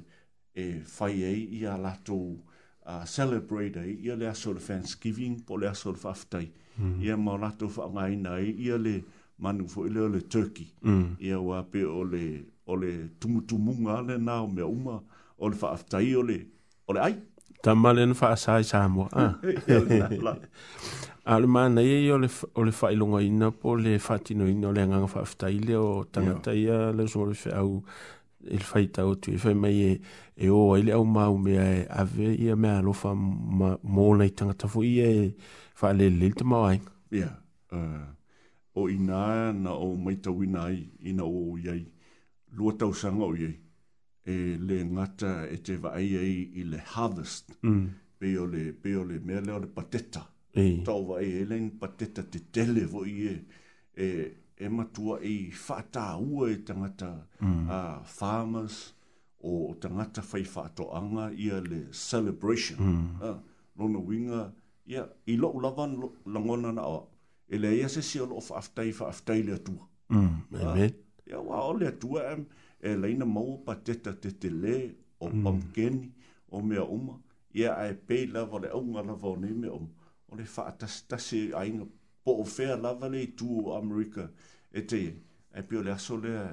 e 0.55 0.81
fai 0.87 1.23
ei 1.23 1.49
i 1.61 1.65
a 1.65 1.77
lato 1.77 2.15
uh, 2.15 3.05
celebrate 3.05 3.77
ei 3.83 3.99
i 4.07 4.11
a 4.11 4.15
le 4.17 4.29
aso 4.29 4.53
le 4.53 4.61
Thanksgiving 4.61 5.41
po 5.43 5.57
le 5.57 5.67
aso 5.69 5.91
le 5.93 5.99
whaftai 6.03 6.49
mm. 6.81 7.01
i 7.03 7.11
a 7.11 7.17
mau 7.17 7.37
lato 7.39 7.67
whaangaina 7.67 8.39
ei 8.39 8.55
i 8.61 8.71
a 8.71 8.77
le 8.79 9.03
manu 9.39 9.67
fo 9.69 9.85
ile 9.87 10.01
o 10.01 10.07
le 10.09 10.21
turkey 10.27 10.71
mm. 10.87 11.17
i 11.19 11.31
a 11.31 11.41
wape 11.41 11.83
o 11.85 12.05
le 12.05 12.47
o 12.67 12.77
le 12.77 13.11
tumutumunga 13.21 14.01
le 14.03 14.17
nā 14.19 14.41
o 14.43 14.47
mea 14.47 14.67
uma 14.67 15.01
o 15.39 15.49
le 15.49 15.57
whaftai 15.63 16.15
o 16.17 16.23
le 16.23 16.41
o 16.87 16.93
le 16.93 17.01
ai 17.01 17.15
Tamale 17.65 18.05
na 18.07 18.13
wha 18.13 18.29
asai 18.29 18.63
sa 18.65 18.87
mua. 18.93 19.07
Ale 21.25 21.47
mana 21.49 21.81
ia 21.81 21.97
i 21.97 22.11
o 22.13 22.19
le 22.19 22.29
wha 22.83 22.91
ilonga 22.93 23.21
ina 23.25 23.49
po 23.53 23.77
le 23.81 23.97
wha 23.97 24.17
tino 24.21 24.45
ina 24.49 24.69
o 24.69 24.73
le 24.77 24.83
anganga 24.85 25.09
wha 25.09 25.23
aftai 25.23 25.63
le 25.65 25.75
o 25.81 26.05
tangata 26.05 26.53
ia 26.53 26.93
le 26.93 27.07
zongore 27.07 27.55
au 27.57 27.81
il 28.51 28.61
fai 28.63 28.89
tau 28.91 29.17
tu 29.17 29.33
e 29.33 29.39
fai 29.39 29.55
mai 29.55 29.83
e, 29.83 30.01
e 30.37 30.49
o 30.49 30.77
ele 30.77 30.93
au 30.93 31.05
mau 31.05 31.37
mea 31.37 31.65
e 31.79 31.87
ave 31.89 32.33
ia 32.35 32.55
mea 32.57 32.79
alofa 32.79 33.15
ma, 33.15 33.77
mōna 33.83 34.25
i 34.27 34.31
tangata 34.31 34.69
fu 34.69 34.83
ia 34.83 35.07
e 35.07 35.35
fai 35.75 35.95
le 35.97 36.09
le 36.11 36.31
te 36.31 36.45
mawai 36.45 36.81
ia 37.11 37.31
uh, 37.73 38.05
o 38.75 38.89
ina 38.91 39.53
na 39.53 39.73
o 39.73 39.95
mai 39.97 40.17
tau 40.21 40.43
ina 40.43 40.63
ai 40.67 40.85
ina 41.01 41.23
o 41.25 41.57
iai 41.59 41.87
lua 42.57 42.73
tau 42.77 42.93
sanga 42.95 43.25
o 43.25 43.35
iai 43.37 43.55
e 44.25 44.59
le 44.61 44.85
ngata 44.85 45.49
e 45.51 45.61
te 45.63 45.77
va 45.77 45.91
ai 45.95 46.17
ai 46.21 46.37
i 46.61 46.65
le 46.65 46.83
harvest 46.93 47.59
mm. 47.67 47.87
pe 48.19 48.39
o 48.39 48.47
le, 48.47 48.73
pe 48.73 48.95
o 48.97 49.05
le 49.05 49.19
mea 49.25 49.41
leo 49.41 49.59
le 49.59 49.67
pateta 49.67 50.27
e. 50.55 50.81
tau 50.85 51.07
va 51.07 51.17
ai 51.19 51.33
ele 51.43 51.61
pateta 51.81 52.23
te 52.23 52.39
tele 52.53 52.85
vo 52.87 53.05
i 53.05 53.19
e 53.33 53.37
e 53.95 54.07
e 54.59 54.69
matua 54.69 55.19
e 55.23 55.53
whaata 55.69 56.17
ua 56.19 56.51
e 56.51 56.57
tangata 56.57 57.27
mm. 57.43 57.69
uh, 57.69 58.05
farmers 58.05 58.95
o 59.43 59.75
tangata 59.81 60.23
whai 60.33 60.45
whaato 60.55 60.95
anga 60.95 61.31
ia 61.37 61.61
le 61.61 61.91
celebration. 61.93 62.79
Mm. 62.81 63.23
Uh, 63.23 63.39
Lona 63.77 63.99
winga, 63.99 64.53
ia, 64.87 64.97
yeah, 65.01 65.07
i 65.27 65.35
loo 65.37 65.59
lavan 65.59 65.97
lo, 65.99 66.13
langona 66.27 66.71
na 66.73 66.83
awa, 66.83 67.01
e 67.51 67.59
le 67.59 67.73
ia 67.75 67.89
se 67.91 68.03
si 68.07 68.21
o 68.23 68.27
loo 68.27 68.39
whaaftai 68.41 68.93
whaaftai 68.93 69.43
le 69.43 69.53
atua. 69.59 69.89
Mm. 70.09 70.37
Uh, 70.53 70.59
Amen. 70.63 70.93
Ia 71.29 71.41
wa 71.41 71.65
o 71.69 71.73
le 71.75 71.89
atua 71.91 72.23
em, 72.33 72.47
e 72.81 72.95
leina 72.95 73.27
maua 73.27 73.59
pa 73.67 73.75
teta 73.75 74.13
tete 74.15 74.51
le, 74.51 74.77
o 75.21 75.29
mm. 75.29 75.43
pamkeni, 75.43 76.13
o 76.55 76.63
mea 76.63 76.85
uma, 76.85 77.19
ia 77.53 77.75
ae 77.75 77.95
pei 77.95 78.27
lava 78.31 78.59
le 78.63 78.69
aunga 78.71 79.03
lava 79.03 79.27
o 79.33 79.37
ne 79.43 79.51
mea 79.67 79.73
uma, 79.75 79.91
o 80.31 80.37
le 80.39 80.45
whaatastase 80.57 81.43
a 81.59 81.67
inga 81.67 81.87
po 82.25 82.37
o 82.43 82.45
fea 82.45 82.77
lava 82.83 83.09
le 83.15 83.27
tu 83.39 83.49
o 83.67 83.77
Amerika 83.79 84.29
e 84.73 84.81
te 84.89 85.01
e 85.57 85.63
pio 85.69 85.83
le 85.83 85.93
aso 85.93 86.17
lea 86.17 86.45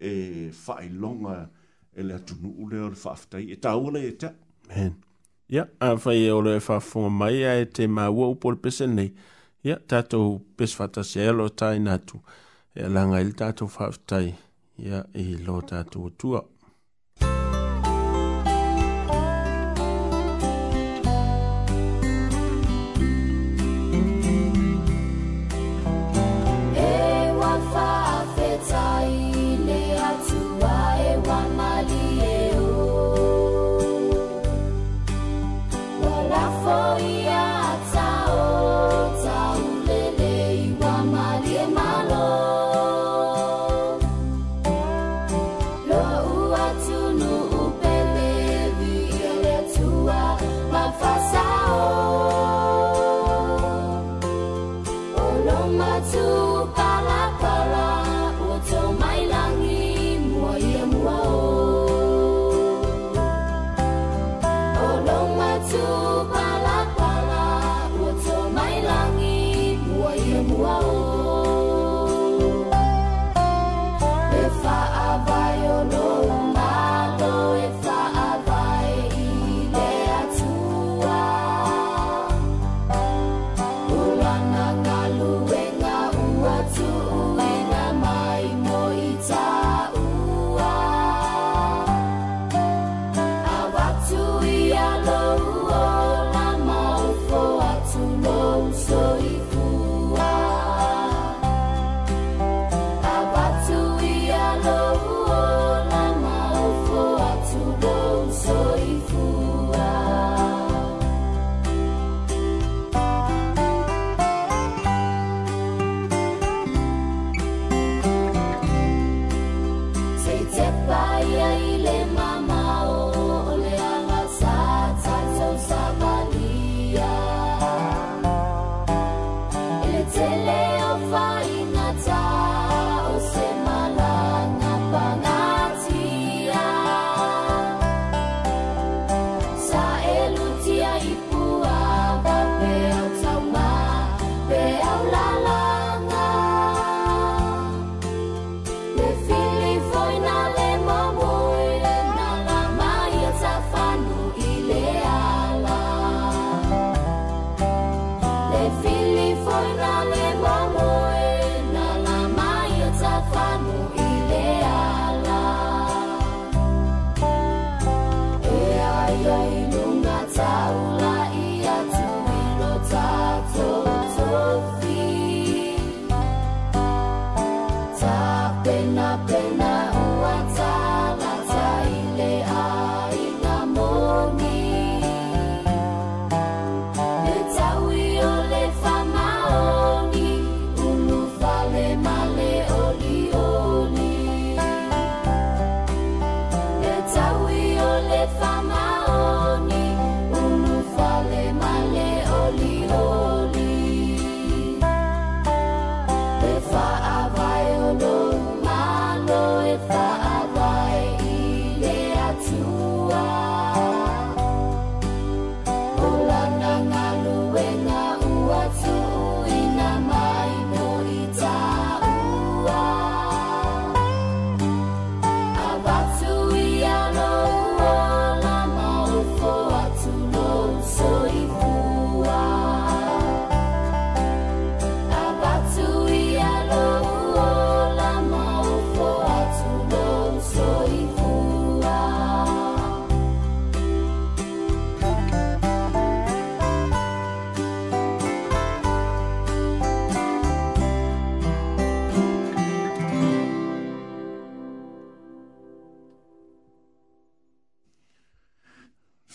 e 0.00 0.12
whae 0.66 0.88
longa 0.88 1.36
e 1.96 2.02
le 2.02 2.14
atunu 2.18 2.52
u 2.62 2.68
leo 2.72 2.88
le 2.92 2.98
whaftai 3.04 3.44
e 3.52 3.56
tau 3.62 3.90
le 3.90 4.00
e 4.08 4.14
te 4.20 4.28
Man. 4.68 4.94
Ia, 5.48 5.56
yeah, 5.62 5.66
a 5.80 5.88
whae 5.94 6.30
o 6.30 6.40
le 6.40 6.56
whafunga 6.58 7.30
e 7.32 7.40
e 7.40 7.40
e 7.40 7.42
mai 7.44 7.44
a 7.50 7.54
e 7.60 7.64
te 7.66 7.86
maua 7.86 8.28
upo 8.28 8.50
le 8.50 8.56
pese 8.56 8.86
nei 8.86 9.06
Ia, 9.08 9.14
yeah, 9.62 9.78
tātou 9.88 10.38
pese 10.56 10.80
whata 10.80 11.02
se 11.02 11.24
elo 11.28 11.48
tai 11.48 11.78
natu 11.80 12.20
e 12.74 12.88
langa 12.94 13.20
il 13.20 13.32
tātou 13.40 13.70
whaftai 13.78 14.34
Ia, 14.78 14.86
yeah, 14.86 15.04
e 15.14 15.38
lo 15.46 15.60
tātou 15.62 16.10
tuau 16.18 16.44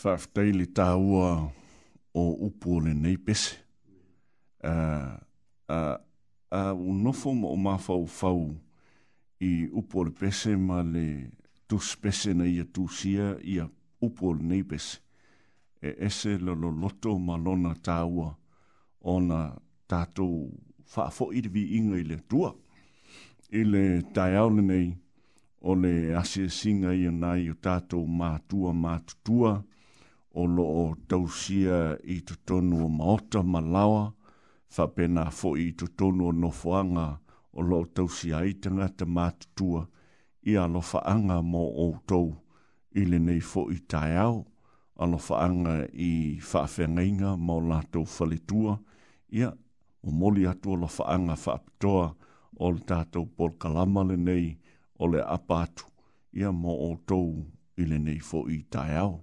whaafutai 0.04 0.52
le 0.56 0.66
tāua 0.76 1.28
o 2.18 2.24
upu 2.48 2.78
o 2.78 2.80
le 2.86 2.94
nei 2.98 3.18
pese. 3.22 3.58
Uh, 4.64 5.18
uh, 5.74 5.98
uh, 6.54 6.74
unofo 6.78 7.34
ma 7.38 7.50
o 7.50 7.56
mawhau 7.58 8.06
fau 8.10 8.44
i 9.42 9.68
upu 9.72 10.00
o 10.02 10.08
le 10.10 10.14
pese 10.18 10.56
ma 10.58 10.82
le 10.86 11.06
tus 11.70 11.94
pese 12.02 12.34
na 12.34 12.46
ia 12.50 12.66
tusia 12.66 13.32
i 13.54 13.60
a 13.64 13.70
upu 14.06 14.30
o 14.32 14.36
le 14.38 14.44
nei 14.54 14.64
pese. 14.66 15.00
E 15.82 15.96
ese 16.08 16.38
le 16.38 16.56
lo 16.56 16.70
loto 16.70 17.18
ma 17.18 17.38
lona 17.38 17.74
tāua 17.84 18.30
o 19.02 19.20
na 19.26 19.42
tātou 19.90 20.50
whaafo 20.96 21.32
i 21.34 21.42
rivi 21.46 21.66
inga 21.78 21.98
i 22.02 22.06
le 22.06 22.18
tua. 22.30 22.52
I 23.52 23.64
le 23.68 23.86
taiaole 24.16 24.62
nei 24.62 24.92
o 25.64 25.74
le 25.78 26.14
asia 26.18 26.48
singa 26.50 26.94
i 26.98 27.06
anai 27.10 27.50
o 27.54 27.58
tātou 27.58 28.06
mātua 28.08 28.72
mātutua 28.74 28.80
mātutua 28.86 29.54
o 30.34 30.46
loo 30.46 30.96
tausia 31.08 31.80
i 32.04 32.22
totonu 32.22 32.86
o 32.86 32.90
maota 32.90 33.44
ma 33.44 33.60
lawa, 33.62 34.14
whapena 34.76 35.26
fo 35.32 35.56
i 35.60 35.72
totonu 35.74 36.28
o 36.30 36.32
nofoanga 36.32 37.08
o 37.54 37.62
loo 37.62 37.86
tausia 37.86 38.40
i 38.48 38.54
tangata 38.54 39.06
mātutua 39.06 39.84
i 40.50 40.56
alofaanga 40.58 41.42
mo 41.44 41.64
outou 41.86 42.32
i 42.96 43.04
le 43.06 43.40
fo 43.42 43.66
i 43.72 43.78
tai 43.88 44.16
au, 44.24 44.46
alofaanga 45.00 45.76
i 45.94 46.40
whaafengainga 46.40 47.36
mo 47.38 47.60
lātou 47.60 48.06
whaletua, 48.08 48.80
ia 49.32 49.52
o 50.04 50.12
moli 50.12 50.48
atu 50.48 50.74
alofaanga 50.76 51.36
whaapitoa 51.36 52.08
o 52.60 52.72
le 52.72 52.80
tātou 52.90 53.28
polkalama 53.38 54.04
le 54.04 54.18
nei 54.18 54.56
o 55.00 55.08
le 55.08 55.22
apatu, 55.24 55.86
ia 56.34 56.52
mo 56.52 56.72
outou 56.88 57.44
i 57.78 57.84
le 57.86 58.00
fo 58.20 58.46
i 58.50 58.64
tai 58.70 58.96
au. 58.98 59.20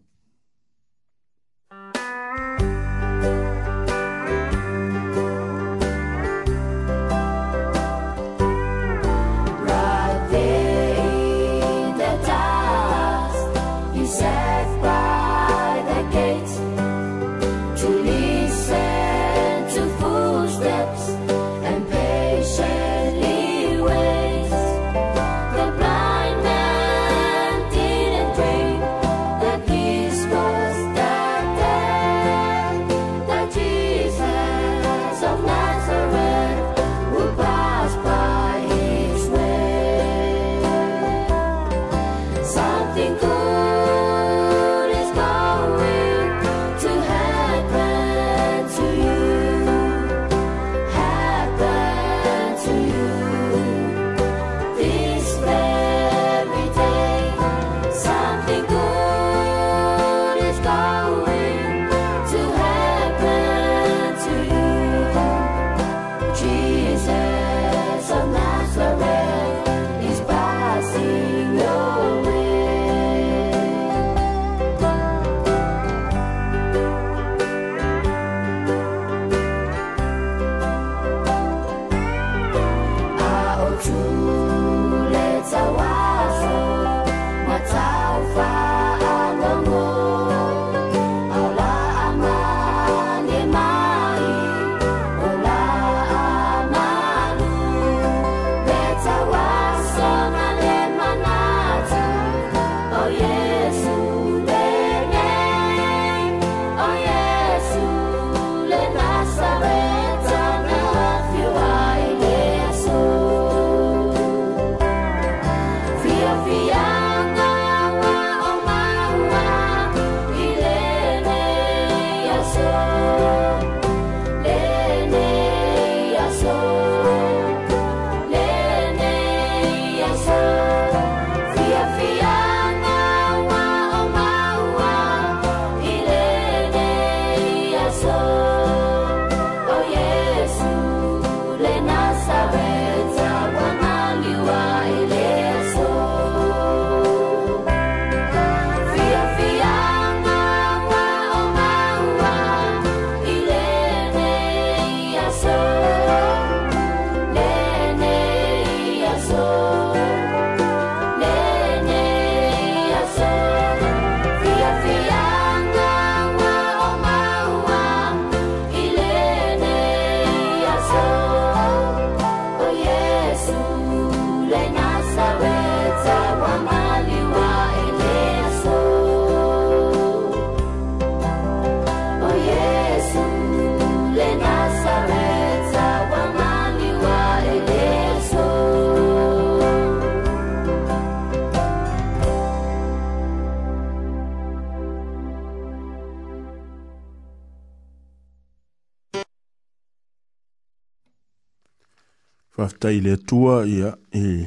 i 202.99 203.01
le 203.01 203.15
tua 203.17 203.67
ia 203.67 203.92
i 204.13 204.46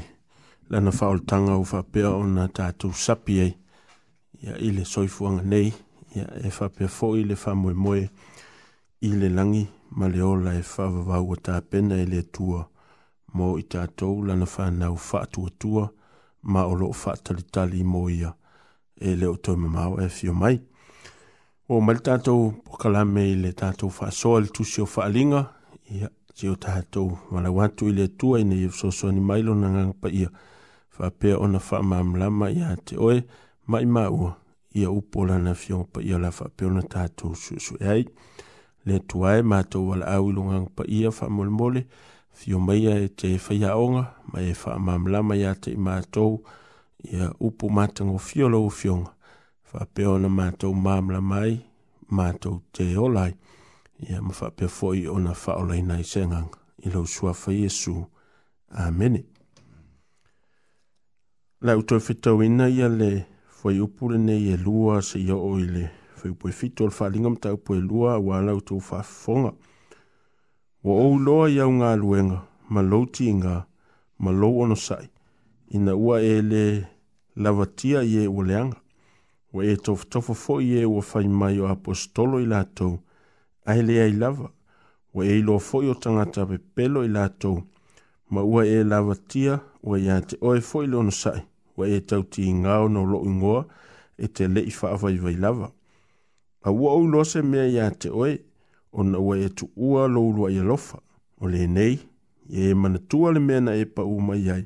lana 0.69 0.89
whaoltanga 0.91 1.55
u 1.57 1.63
whapea 1.71 2.09
o 2.11 2.23
nga 2.27 2.47
tātou 2.57 2.91
sapi 2.93 3.37
ei. 3.45 3.53
Ia 4.43 4.57
i 4.67 4.71
le 4.75 4.83
soifuanga 4.85 5.43
nei, 5.47 5.69
ia 6.17 6.25
e 6.43 6.51
whapea 6.51 6.89
fo 6.91 7.13
i 7.15 7.23
le 7.23 7.37
whamoe 7.39 7.73
moe 7.79 8.01
i 9.07 9.11
le 9.21 9.29
langi 9.37 9.63
ma 9.95 10.09
le 10.11 10.21
ola 10.23 10.51
e 10.59 10.63
whavavau 10.67 11.31
o 11.31 11.37
tāpena 11.45 11.95
i 11.95 12.03
e 12.03 12.09
le 12.11 12.21
tua 12.35 12.65
mō 13.35 13.47
i 13.59 13.63
tātou 13.71 14.19
lana 14.27 14.49
whanau 14.55 14.97
whātua 14.99 15.53
tua 15.59 15.85
ma 16.43 16.65
o 16.67 16.75
loo 16.75 16.91
whātali 17.03 17.47
tali 17.55 17.85
mō 17.87 18.03
ia 18.17 18.33
e 18.99 19.15
leo 19.19 19.37
tō 19.37 19.55
mamau 19.55 19.95
e 20.03 20.09
fio 20.11 20.35
mai. 20.35 20.59
O 21.71 21.79
mali 21.79 22.03
tātou 22.03 22.51
pokalame 22.67 23.29
i 23.31 23.39
le 23.45 23.55
tātou 23.55 23.87
whasoa 24.01 24.41
le 24.43 24.51
tusio 24.51 24.85
whaalinga 24.91 25.45
ia 25.95 26.09
se 26.35 26.49
o 26.49 26.55
tātou 26.59 27.11
walau 27.31 27.61
atu 27.65 27.89
i 27.91 27.95
le 27.95 28.07
tua 28.19 28.39
i 28.41 28.45
nei 28.47 28.69
soso 28.75 29.11
ni 29.11 29.19
mailo 29.29 29.55
na 29.57 29.69
ngang 29.73 29.93
pa 30.01 30.09
ia 30.21 30.29
whapea 30.97 31.37
ona 31.39 31.59
whamamlama 31.71 32.49
i 32.55 32.61
a 32.65 32.75
te 32.75 32.97
oe 32.97 33.17
mai 33.67 33.85
maua 33.85 34.37
ia 34.77 34.89
upola 34.91 35.37
na 35.39 35.53
fio 35.53 35.83
pa 35.83 36.01
ia 36.01 36.17
la 36.19 36.29
whapea 36.37 36.67
ona 36.67 36.81
tātou 36.81 37.35
susu 37.35 37.77
e 37.79 37.87
ai 37.93 38.05
le 38.85 38.99
tua 38.99 39.37
e 39.37 39.43
mātou 39.43 39.89
wala 39.91 40.05
au 40.15 40.29
ilo 40.29 40.43
ngang 40.49 40.69
pa 40.75 40.83
ia 40.87 41.09
whamolmole 41.11 41.83
fio 42.33 42.59
maia 42.59 42.95
e 43.05 43.09
te 43.09 43.35
whaia 43.35 43.75
onga 43.77 44.05
mai 44.33 44.49
e 44.51 44.55
whamamlama 44.63 45.37
i 45.37 45.45
a 45.51 45.55
te 45.55 45.71
i 45.75 45.83
mātou 45.87 46.39
ia 47.11 47.31
upu 47.39 47.69
mātango 47.69 48.17
fio 48.19 48.49
lau 48.49 48.69
fionga 48.69 49.13
whapea 49.73 50.09
ona 50.15 50.27
mātou 50.29 50.73
mamla 50.75 51.21
mai 51.21 51.57
mātou 52.11 52.59
te 52.73 52.93
olai. 52.97 53.31
lai 53.31 53.37
ia 54.09 54.21
ma 54.21 54.33
whapea 54.41 54.67
fōi 54.67 55.05
o 55.09 55.19
na 55.19 55.31
whaolei 55.31 55.81
nei 55.85 56.03
sengang 56.03 56.55
i 56.85 56.89
lau 56.89 57.05
suafa 57.07 57.51
Iesu. 57.53 58.05
Amen. 58.69 59.23
La 61.61 61.77
uto 61.77 61.95
e 61.95 62.01
whetau 62.07 62.41
ina 62.43 62.67
ia 62.69 62.87
le 62.89 63.25
fōi 63.61 63.79
upure 63.79 64.17
nei 64.17 64.49
e 64.53 64.57
lua 64.57 65.01
se 65.01 65.19
ia 65.19 65.35
o 65.35 65.57
i 65.59 65.65
le 65.67 65.83
fōi 66.17 66.29
upo 66.33 66.49
e 66.49 66.53
whito 66.61 66.83
al 66.85 66.93
whalinga 66.99 67.29
mta 67.29 67.53
upo 67.53 67.75
e 67.75 67.79
lua 67.81 68.13
a 68.15 68.19
wala 68.19 68.53
uto 68.55 68.75
whafonga. 68.79 69.53
Wa 70.83 70.93
ou 70.97 71.19
loa 71.19 71.49
iau 71.53 71.69
ngā 71.71 71.93
luenga, 72.01 72.39
ma 72.69 72.81
lou 72.81 73.05
ti 73.05 73.29
ngā, 73.33 73.55
ma 74.17 74.31
lou 74.33 74.63
ono 74.63 74.75
sai, 74.75 75.11
ina 75.77 75.93
ua 75.93 76.17
e 76.23 76.39
le 76.41 76.63
lavatia 77.35 78.01
i 78.01 78.17
e 78.23 78.25
ua 78.25 78.43
leanga. 78.45 78.79
Wa 79.53 79.61
e 79.65 79.75
tofu 79.77 80.07
tofu 80.09 80.33
fōi 80.33 80.73
e 80.81 80.85
ua 80.89 81.05
whai 81.13 81.27
mai 81.27 81.59
o 81.61 81.67
apostolo 81.69 82.39
i 82.41 82.47
lātou, 82.49 82.95
la 82.97 83.09
ahe 83.65 83.81
lea 83.81 84.05
i 84.07 84.11
lava 84.13 84.49
ua 85.13 85.25
e 85.27 85.39
iloa 85.39 85.59
foʻi 85.59 85.91
o 85.91 85.93
tagata 85.95 86.45
pepelo 86.49 87.03
i 87.05 87.09
latou 87.13 87.61
ma 88.33 88.41
ua 88.41 88.65
e 88.65 88.81
lavatia 88.83 89.59
ua 89.83 89.97
iā 89.99 90.17
te 90.27 90.35
oe 90.41 90.59
foʻi 90.69 90.89
le 90.91 90.95
ona 91.01 91.11
saʻi 91.13 91.41
ua 91.77 91.87
e 91.89 91.99
tautigao 92.09 92.89
nao 92.89 93.05
loo 93.05 93.23
igoa 93.29 93.65
e 94.17 94.27
te 94.27 94.47
leʻi 94.53 94.71
faavaivai 94.77 95.35
lava 95.45 95.71
aua 96.65 96.91
ouloa 96.97 97.25
se 97.25 97.41
mea 97.41 97.67
iā 97.69 97.91
te 97.99 98.09
oe 98.09 98.37
ona 98.93 99.19
ua 99.19 99.37
e 99.37 99.49
tuua 99.49 100.07
louluaʻi 100.07 100.59
alofa 100.61 100.97
o 101.41 101.47
lenei 101.47 101.99
e 102.49 102.73
manatua 102.73 103.31
le 103.33 103.39
mea 103.39 103.61
na 103.61 103.75
e 103.75 103.85
paʻū 103.85 104.17
mai 104.27 104.49
ai 104.49 104.65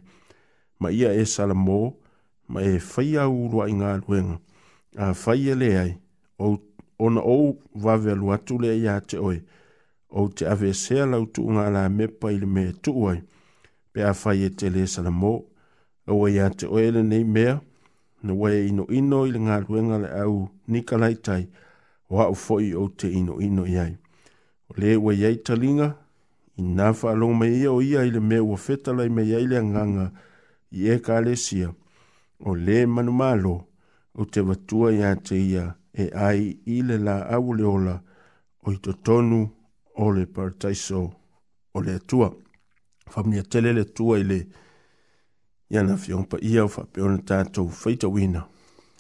ma 0.80 0.90
ia 0.92 1.12
e 1.14 1.24
salamō 1.36 1.82
ma 2.48 2.62
e 2.64 2.80
faia 2.80 3.28
uluaʻigaluega 3.28 4.38
afai 5.04 5.50
e 5.52 5.56
leai 5.56 5.92
ona 7.00 7.22
o 7.24 7.58
vave 7.76 8.12
alu 8.12 8.32
atu 8.34 8.64
ia 8.66 9.02
te 9.02 9.18
oe. 9.18 9.42
O 10.10 10.28
te 10.30 10.46
ave 10.48 10.74
sea 10.74 11.06
lau 11.06 11.26
tu 11.26 11.42
ngā 11.42 11.70
la 11.72 11.90
mepa 11.90 12.32
ili 12.32 12.46
me 12.46 12.72
tu 12.82 12.92
uai. 12.92 13.22
Pe 13.92 14.04
a 14.04 14.14
fai 14.14 14.38
e 14.44 14.50
te 14.50 14.70
le 14.70 14.88
sala 14.88 15.12
O 16.08 16.28
e 16.28 16.34
ia 16.34 16.50
te 16.50 16.68
oe 16.68 16.92
le 16.92 17.02
nei 17.04 17.24
mea. 17.24 17.60
Na 18.24 18.34
wai 18.34 18.54
e 18.58 18.66
ino 18.68 18.86
ino 18.90 19.26
ili 19.28 19.40
ngā 19.40 19.58
ruenga 19.68 19.98
le 20.00 20.08
au 20.22 20.50
nikalai 20.68 21.16
tai. 21.26 21.44
O 22.10 22.20
au 22.22 22.34
foi 22.34 22.74
o 22.74 22.88
te 22.88 23.08
ino 23.10 23.42
ino 23.42 23.66
iai. 23.66 23.98
O 24.70 24.74
le 24.78 24.96
ua 24.96 25.14
iai 25.14 25.36
talinga. 25.46 25.96
I 26.58 26.62
nā 26.62 26.94
whaalong 27.00 27.36
mai 27.38 27.52
ia 27.62 27.72
o 27.72 27.82
ia 27.82 28.06
ili 28.06 28.20
me 28.20 28.40
ua 28.40 28.58
fetalai 28.58 29.10
me 29.10 29.24
ia 29.24 29.40
ili 29.40 29.58
anganga. 29.58 30.08
I 30.72 30.80
e 30.94 31.00
ka 31.06 31.20
le 31.20 31.34
O 32.46 32.54
le 32.56 32.86
manu 32.86 33.12
malo. 33.12 33.68
O 34.18 34.24
te 34.24 34.40
watua 34.40 34.90
O 34.92 34.94
te 34.94 34.94
watua 34.94 34.94
ia 34.94 35.12
te 35.16 35.36
ia 35.36 35.76
e 36.04 36.10
ai 36.28 36.40
i 36.66 36.82
le 36.84 36.98
la 37.08 37.16
au 37.36 37.54
le 37.58 37.64
ola 37.76 37.96
o 38.68 38.72
i 38.72 38.78
tonu 39.06 39.40
o 40.04 40.06
le 40.16 40.24
partaiso 40.36 41.02
o 41.74 41.80
le 41.86 41.94
atua. 41.96 42.30
Whamnia 43.16 43.44
tele 43.52 43.72
le 43.74 43.84
tua 43.96 44.18
i 44.20 44.24
le 44.32 44.40
iana 45.74 45.96
fiongpa 46.04 46.38
ia 46.52 46.64
o 46.66 46.72
whapeona 46.76 47.18
tātou 47.30 47.68
whaita 47.82 48.08
wina 48.16 48.42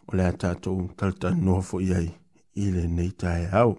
o 0.09 0.11
le 0.17 0.23
tātou 0.43 0.87
kalta 0.97 1.29
noha 1.45 1.61
fo 1.69 1.79
i 1.83 1.91
ai 1.99 2.07
i 2.63 2.71
le 2.75 2.83
nei 2.87 3.11
tae 3.21 3.49
au. 3.61 3.73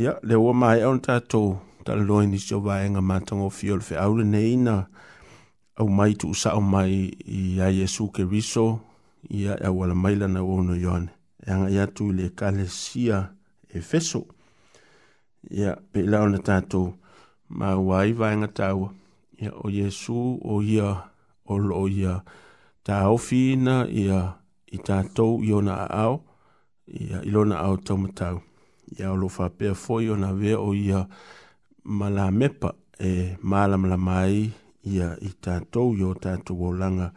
Ia, 0.00 0.12
le 0.22 0.34
ua 0.36 0.52
mai 0.52 0.82
au 0.84 0.94
na 0.94 1.00
tātou 1.06 1.56
tala 1.84 2.04
loi 2.04 2.26
ni 2.26 2.38
sio 2.38 2.60
vaenga 2.66 3.00
matango 3.00 3.48
fio 3.50 3.80
le 3.80 3.94
au 4.04 4.12
le 4.18 4.24
nei 4.24 4.56
na 4.56 4.74
au 5.80 5.88
mai 5.88 6.12
tu 6.14 6.28
usa 6.34 6.50
au 6.54 6.60
mai 6.60 7.08
i 7.40 7.56
a 7.64 7.72
Jesu 7.72 8.10
ke 8.12 8.22
riso 8.28 8.66
i 9.32 9.46
a 9.48 9.56
e 9.56 9.64
au 9.68 9.80
ala 9.84 9.94
mai 9.96 10.14
lana 10.20 10.42
uono 10.44 10.76
Ia, 10.76 10.98
e 11.46 11.50
anga 11.52 11.68
i 11.70 11.78
atu 11.80 12.12
le 12.12 12.24
kalesia 12.38 13.18
e 13.68 13.80
feso. 13.80 14.24
Ia, 15.50 15.76
pe 15.92 16.02
lau 16.10 16.28
na 16.32 16.38
tātou, 16.44 16.92
ma 17.58 17.74
wai 17.76 18.12
vāinga 18.18 18.48
e 18.50 18.56
tāua, 18.58 18.90
ia 19.40 19.52
o 19.56 19.70
Jesu, 19.72 20.36
o 20.44 20.60
ia, 20.62 20.90
o 21.48 21.56
lo 21.56 21.86
ia, 21.88 22.20
tā 22.84 23.00
ofina, 23.08 23.84
ia, 23.88 24.20
i 24.72 24.78
tātou, 24.84 25.40
i 25.46 25.52
ona 25.56 25.80
ao, 26.02 26.20
ia, 26.86 27.22
i 27.24 27.30
lona 27.32 27.56
ao 27.64 27.78
tāumatau. 27.78 28.42
Ia, 28.98 29.12
o 29.12 29.16
lo 29.16 29.28
whapea 29.32 29.72
fōi, 29.72 30.10
ona 30.12 30.32
vea 30.36 30.58
o 30.60 30.74
ia, 30.76 31.06
mala 31.84 32.28
mepa, 32.30 32.74
e 33.00 33.34
mālam 33.40 33.88
la 33.88 33.96
mai, 33.96 34.44
ia, 34.84 35.14
i 35.24 35.32
tātou, 35.40 35.96
i 35.96 36.04
o 36.04 36.12
tātou 36.20 36.68
o 36.68 36.72
langa, 36.76 37.14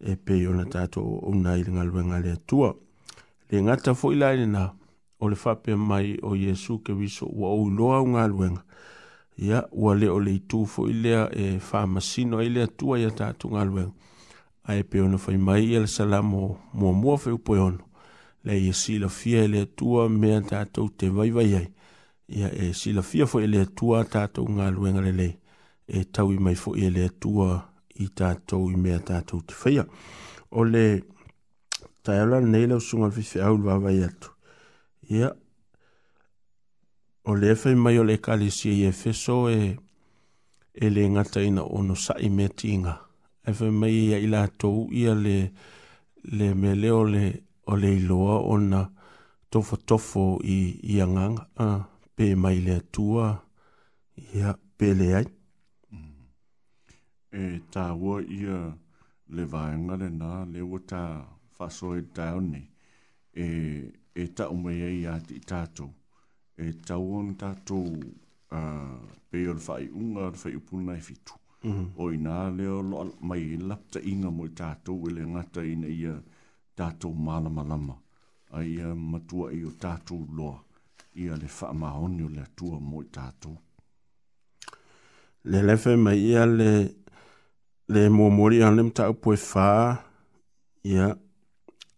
e 0.00 0.18
pe 0.20 0.36
ona 0.50 0.66
tātou, 0.68 1.16
unai 1.32 1.62
ngā 1.64 1.86
luenga 1.88 2.20
le 2.20 2.36
e 2.36 2.42
tuau 2.44 2.74
e 3.56 3.62
ngata 3.62 3.94
foi 3.94 4.14
la 4.16 4.32
ina 4.34 4.72
o 5.20 5.28
le 5.28 5.36
fape 5.36 5.74
mai 5.76 6.18
o 6.22 6.34
Yesu 6.36 6.78
ke 6.82 6.92
viso 6.94 7.26
ua 7.30 7.48
o 7.54 7.68
loa 7.70 8.00
unga 8.02 8.26
luenga. 8.26 8.64
Ia 9.38 9.66
ua 9.72 9.94
le 9.94 10.08
o 10.08 10.18
le 10.20 10.32
itu 10.34 10.64
fo 10.66 10.88
ilea 10.90 11.30
e 11.32 11.58
wha 11.72 11.86
masino 11.86 12.40
ele 12.42 12.62
atua 12.62 12.98
ia 12.98 13.10
tatu 13.10 13.48
unga 13.48 13.64
luenga. 13.64 13.92
A 14.64 14.74
e 14.76 14.82
pe 14.84 15.00
ono 15.00 15.18
fai 15.18 15.36
mai 15.38 15.74
ele 15.74 15.86
salamo 15.86 16.58
mua 16.72 16.92
mua 16.92 17.18
fai 17.18 17.32
upo 17.32 17.52
ono. 17.52 17.78
Le 18.44 18.58
ia 18.58 18.72
sila 18.72 19.08
fia 19.08 19.42
ele 19.44 19.60
atua 19.60 20.08
mea 20.08 20.40
tatu 20.40 20.88
te 20.96 21.08
vai 21.08 21.30
vai 21.30 21.54
ai. 21.54 21.68
Ia 22.28 22.50
e 22.52 22.72
sila 22.74 23.02
fia 23.02 23.26
fo 23.26 23.40
ele 23.40 23.58
atua 23.60 24.04
tatu 24.04 24.44
unga 24.44 24.70
luenga 24.70 25.00
le 25.00 25.12
le. 25.12 25.38
E 25.86 26.04
tau 26.04 26.32
i 26.32 26.38
mai 26.38 26.54
fo 26.54 26.74
ele 26.76 27.04
atua 27.04 27.70
i 27.94 28.08
tatu 28.08 28.70
i 28.70 28.76
mea 28.76 28.98
tatu 28.98 29.42
te 29.46 29.54
faya. 29.54 29.86
O 30.50 30.64
le... 30.64 30.86
Ole 30.92 31.13
tai 32.04 32.18
ala 32.20 32.38
nei 32.40 32.66
lau 32.70 32.80
sunga 32.88 33.08
fi 33.14 33.22
fi 33.30 33.38
au 33.46 33.56
lwa 33.62 33.78
vai 33.82 33.98
atu. 34.08 34.30
Ia, 35.16 35.28
o 37.28 37.30
le 37.40 37.50
fai 37.60 37.74
mai 37.84 37.98
o 38.02 38.04
le 38.10 38.16
kali 38.24 38.50
si 38.58 38.70
e 38.88 38.90
fe 39.00 39.12
so 39.22 39.36
e 39.56 39.58
e 40.84 40.86
le 40.94 41.02
ngata 41.12 41.40
ina 41.48 41.62
ono 41.76 41.94
sa 42.04 42.14
i 42.28 42.30
me 42.36 42.46
tinga. 42.58 42.94
E 43.48 43.50
fai 43.58 43.70
mai 43.80 43.94
ia 44.08 44.18
ila 44.26 44.40
tou 44.60 44.88
ia 45.00 45.14
le 45.24 45.36
le 46.36 46.46
me 46.60 46.70
le 46.82 46.90
o 47.00 47.02
le 47.14 47.24
o 47.70 47.72
le 47.82 47.90
iloa 47.98 48.34
o 48.52 48.54
na 48.70 48.80
tofo 49.50 49.76
tofo 49.88 50.24
i 50.56 50.58
i 50.92 50.94
anganga 51.04 51.42
a 51.64 51.68
pe 52.14 52.26
mai 52.42 52.58
le 52.66 52.76
tua 52.94 53.26
ia 54.34 54.50
pe 54.76 54.88
le 54.98 55.06
ai. 55.20 55.26
Mm. 55.94 56.22
E 57.40 57.44
tā 57.72 57.84
ua 58.02 58.16
ia 58.38 58.56
le 59.36 59.42
vāenga 59.52 59.94
le 60.02 60.08
nā, 60.20 60.32
le 60.52 60.60
ua 60.60 60.80
tā 60.90 61.00
ta 61.24 61.33
fasoe 61.56 62.02
taone 62.16 62.60
e 63.42 63.44
e 64.14 64.24
ta 64.36 64.44
o 64.54 64.54
mai 64.64 64.80
ai 64.90 65.04
ati 65.14 65.36
tato 65.50 65.86
e 66.62 66.66
ta 66.86 66.94
on 66.98 67.28
tato 67.36 67.78
a 68.50 68.60
pe 69.28 69.38
e 69.42 69.46
mhm. 69.46 69.56
o 69.56 69.60
fai 69.66 69.84
un 70.00 70.16
ar 70.24 70.34
fai 70.42 70.58
pun 70.66 70.86
fitu 71.06 71.34
o 72.02 72.02
ina 72.12 72.34
le 72.56 72.66
o 72.76 72.82
mai 73.28 73.56
lap 73.68 73.82
ta 73.92 73.98
inga 74.12 74.30
mo 74.30 74.46
tato 74.60 74.92
o 74.94 75.06
e 75.08 75.10
le 75.16 75.22
ngata 75.32 75.60
ina 75.72 75.86
ia 76.00 76.14
tato 76.74 77.08
mala 77.26 77.48
mala 77.50 77.76
ma 77.86 77.94
ai 78.56 78.76
matua 79.12 79.50
i 79.52 79.62
o 79.64 79.70
tato 79.84 80.14
lo 80.36 80.50
ia 81.22 81.34
le 81.36 81.46
fa 81.48 81.72
ma 81.72 81.88
on 82.04 82.16
le 82.36 82.44
tua 82.54 82.78
mo 82.80 83.02
tato 83.16 83.52
le 85.50 85.58
lefe 85.62 85.92
mai 86.04 86.18
ia 86.30 86.44
le 86.46 86.70
le 87.92 88.02
mo 88.16 88.28
mori 88.30 88.62
an 88.64 88.74
le 88.76 88.82
mta 88.82 89.04
ia 89.10 89.38
yeah 90.92 91.16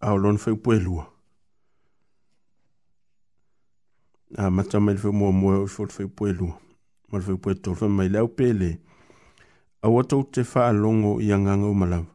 au 0.01 0.19
lona 0.19 0.39
fai 0.39 0.53
upoe 0.55 0.79
lua. 0.79 1.11
A 4.37 4.51
mata 4.51 4.79
mai 4.81 4.95
le 4.95 5.01
fai 5.01 5.11
mua 5.13 5.31
mua 5.33 5.59
o 5.59 5.67
fai 5.67 5.87
fai 5.87 6.07
upoe 6.07 6.33
lua. 6.33 6.59
Ma 7.09 7.19
le 7.19 7.25
fai 7.25 7.35
upoe 7.35 7.55
tolu 7.55 7.77
fai 7.77 7.89
mai 7.89 8.09
le 8.09 8.19
au 8.19 8.29
pele. 8.29 8.79
A 9.83 9.89
watou 9.89 10.23
te 10.25 10.43
faa 10.45 10.73
longo 10.73 11.21
i 11.21 11.33
anganga 11.33 11.67
o 11.67 11.75
malawa. 11.75 12.07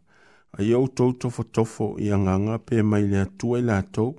A 0.52 0.64
iau 0.64 0.88
tou 0.88 1.12
tofo 1.14 1.44
tofo 1.44 1.96
i 2.00 2.12
anganga 2.12 2.58
pe 2.60 2.82
mai 2.84 3.08
le 3.08 3.18
atua 3.22 3.58
i 3.60 3.66
la 3.66 3.82
tou. 3.82 4.16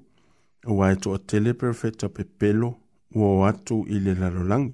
A 0.65 0.73
wae 0.73 0.95
to 0.97 1.15
a 1.15 1.19
tele 1.19 1.55
perfecta 1.55 2.09
pe 2.09 2.25
pelo 2.25 2.75
ua 3.15 3.27
o 3.29 3.45
atu 3.45 3.85
i 3.89 3.99
le 4.01 4.15
lalolangi. 4.15 4.73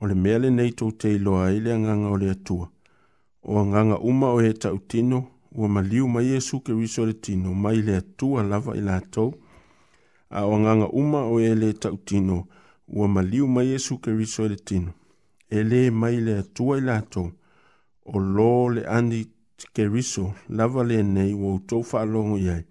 O 0.00 0.06
le 0.06 0.14
mea 0.14 0.38
le 0.38 0.50
nei 0.50 0.72
tou 0.72 0.90
te 0.92 1.08
iloa 1.14 1.50
i 1.52 1.60
le 1.60 1.72
anganga 1.74 2.08
o 2.10 2.16
le 2.16 2.30
atua. 2.30 2.70
O 3.42 3.58
anganga 3.60 3.98
uma 3.98 4.26
o 4.32 4.40
he 4.40 4.52
tautino 4.52 5.28
ua 5.54 5.68
maliu 5.68 6.08
ma 6.08 6.22
iesu 6.22 6.60
keriso 6.60 7.06
le 7.06 7.12
tino 7.12 7.54
mai 7.54 7.78
le 7.82 7.96
atua 8.02 8.42
lava 8.42 8.74
i 8.76 8.80
latou 8.82 9.30
a 10.30 10.40
o 10.50 10.54
agaga 10.56 10.88
uma 11.00 11.20
o 11.32 11.34
ē 11.50 11.52
e 11.54 11.58
lē 11.60 11.68
taʻutino 11.82 12.36
ua 12.94 13.06
maliu 13.14 13.46
ma 13.54 13.62
iesu 13.62 13.98
keriso 14.04 14.48
le 14.50 14.56
tino 14.68 14.92
e 15.58 15.62
lē 15.70 15.80
mai 16.00 16.16
le 16.26 16.32
atua 16.42 16.78
i 16.78 16.84
latou 16.88 17.28
o 18.12 18.14
lo 18.34 18.50
le 18.74 18.82
ani 18.96 19.20
keriso 19.74 20.24
lava 20.58 20.82
lenei 20.88 21.32
ua 21.38 21.48
outou 21.54 21.82
faalogo 21.90 22.34
i 22.44 22.46
ai 22.54 22.62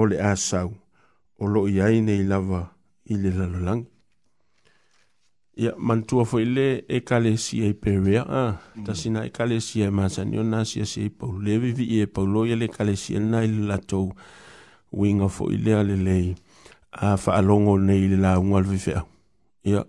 o 0.00 0.02
le 0.10 0.16
a 0.30 0.32
sau 0.48 0.70
o 1.42 1.44
loo 1.52 1.68
i 1.74 1.76
ai 1.84 2.00
nei 2.06 2.24
lava 2.24 2.60
i 3.12 3.14
le 3.22 3.30
lalolagi 3.38 3.91
ya 5.54 5.74
mantua 5.78 6.24
foi 6.24 6.44
le 6.44 6.84
e 6.88 7.00
kalesi 7.00 7.62
e 7.64 7.72
peria 7.74 8.24
ah, 8.28 8.56
mm. 8.76 8.84
ta 8.84 8.94
sina 8.94 9.22
e 9.26 9.28
kalesi 9.30 9.82
e 9.82 9.90
masani 9.90 10.38
ona 10.38 10.64
si 10.64 10.80
e 10.80 11.08
pou 11.10 11.36
e 11.40 11.44
le 11.44 11.58
vivi 11.58 12.00
e 12.00 12.06
pou 12.06 12.24
lo 12.26 12.44
ye 12.46 12.56
le 12.56 12.68
kalesi 12.68 13.18
na 13.20 13.42
il 13.44 13.66
lato 13.68 14.12
winga 14.92 15.28
foi 15.28 15.56
le 15.58 15.74
ale 15.74 15.96
le 15.96 16.34
a 16.92 17.16
fa 17.16 17.40
longo 17.42 17.76
ne 17.78 17.96
il 17.98 18.18
la 18.20 18.38
un 18.40 18.54
al 18.56 18.64
vivi 18.64 18.92
ya 19.64 19.84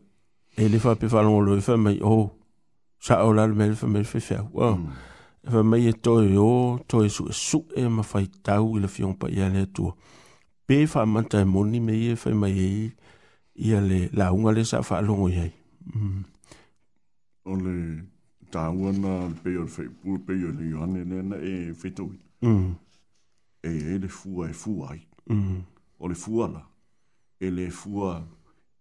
e 0.57 0.68
le 0.70 0.80
fa 0.80 0.95
pe 0.95 1.07
fa 1.07 1.22
longo 1.22 1.41
le 1.55 1.61
fa 1.61 1.78
mai 1.78 1.99
o 2.01 2.11
oh, 2.11 2.32
sa 2.99 3.24
o 3.26 3.32
la 3.34 3.47
me 3.47 3.72
fa 3.74 3.88
me 3.88 4.03
fa 4.03 4.20
fa 4.20 4.43
wa 4.51 4.76
mm. 4.76 4.89
e 5.47 5.49
fa 5.49 5.64
mai 5.64 5.93
to 6.01 6.24
yo 6.24 6.80
to 6.88 7.03
e 7.03 7.05
oh, 7.05 7.09
su 7.09 7.32
su 7.32 7.66
e 7.76 7.88
ma 7.88 8.03
fa 8.03 8.20
tau 8.43 8.76
il 8.78 8.88
fion 8.88 9.16
pa 9.16 9.30
ya 9.32 9.47
le 9.47 9.66
tu 9.72 9.88
pe 10.68 10.86
fa 10.88 11.05
manta 11.05 11.39
e 11.39 11.45
moni 11.45 11.80
me 11.80 11.95
e 12.11 12.16
fa 12.16 12.36
mai 12.36 12.59
e, 12.59 12.91
ia 13.56 13.82
le 13.82 14.10
lauga 14.14 14.51
le 14.51 14.64
sa 14.66 14.82
fa 14.82 15.01
i 15.01 15.38
ai 15.39 15.51
mm. 15.93 16.22
o 17.45 17.56
le 17.56 18.06
tāua 18.51 18.91
na 18.91 19.30
pei 19.43 19.56
o 19.58 19.62
le 19.64 19.68
faipule 19.70 20.20
pei 20.26 20.43
o 20.45 20.51
le 20.51 20.66
ioane 20.70 21.04
lena 21.04 21.36
e 21.36 21.74
fetoina 21.74 22.24
mm. 22.45 22.72
e 23.64 23.70
e 23.93 23.97
le 23.99 24.08
fu 24.08 24.43
e 24.43 24.54
fu 24.54 24.84
ai 24.89 25.01
mm. 25.32 25.58
o 25.99 26.08
le 26.08 26.16
ala 26.43 26.66
e 27.39 27.49
le 27.49 27.70
fu 27.70 28.01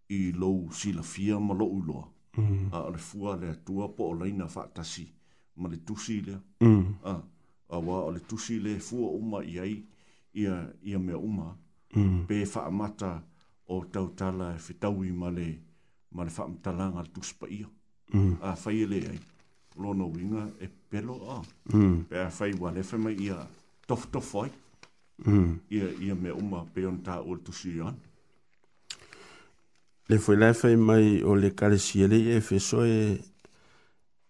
i 0.09 0.33
la 0.33 1.03
fia 1.03 1.39
ma 1.41 1.55
lo'u 1.55 1.79
iloa 1.83 2.09
a 2.73 2.89
le 2.91 2.99
fu 2.99 3.18
fua 3.18 3.39
tu 3.64 3.83
a 3.83 3.89
po 3.89 4.14
fa 4.49 4.66
ta 4.75 4.83
si 4.85 5.11
ma 5.57 5.68
le 5.68 5.77
tusi 5.85 6.23
lea 6.23 6.41
a 6.62 7.79
wa 7.79 8.05
o 8.05 8.11
le 8.11 8.20
si 8.39 8.59
le 8.61 8.79
fu 8.79 8.97
uma 8.97 9.39
ma 9.39 9.39
ai 9.61 9.85
ia 10.33 10.73
ia 10.83 10.99
mea 10.99 11.18
uma 11.18 11.57
pe 12.27 12.47
faamata 12.47 13.23
o 13.69 13.85
tau 13.85 14.09
tala 14.17 14.53
e 14.57 14.61
whetau 14.61 15.03
i 15.05 15.13
ma 15.13 15.31
le 15.31 15.47
ma 16.15 16.25
le 16.27 16.33
whamtala 16.37 16.89
ngā 16.95 17.05
tuspa 17.15 17.49
ia. 17.51 17.69
Mm. 18.13 18.35
A 18.43 18.53
whai 18.65 18.83
ele 18.85 18.99
ai. 19.13 19.19
Lona 19.81 20.05
winga 20.05 20.49
e 20.61 20.67
pelo 20.91 21.17
a. 21.31 21.39
Mm. 21.73 22.03
Pea 22.09 22.29
whai 22.39 22.53
wa 22.61 22.71
le 22.73 22.83
whamai 22.83 23.15
ia 23.21 23.39
tof 23.87 24.09
tof 24.13 24.35
ai. 24.45 24.51
Mm. 25.25 25.59
Ia, 25.71 25.89
ia 26.01 26.15
me 26.15 26.31
uma 26.31 26.65
peon 26.75 27.01
tā 27.05 27.21
o 27.23 27.37
tusi 27.37 27.77
e 27.79 27.85
an. 27.87 27.97
Le 30.09 30.19
whai 30.27 30.37
le 30.37 30.51
whai 30.53 30.75
mai 30.77 31.07
o 31.23 31.35
le 31.39 31.55
kare 31.57 31.79
si 31.79 32.03
ele 32.03 32.21
e, 32.21 32.37
e 32.37 32.41
whesu 32.51 32.83
e 32.83 33.21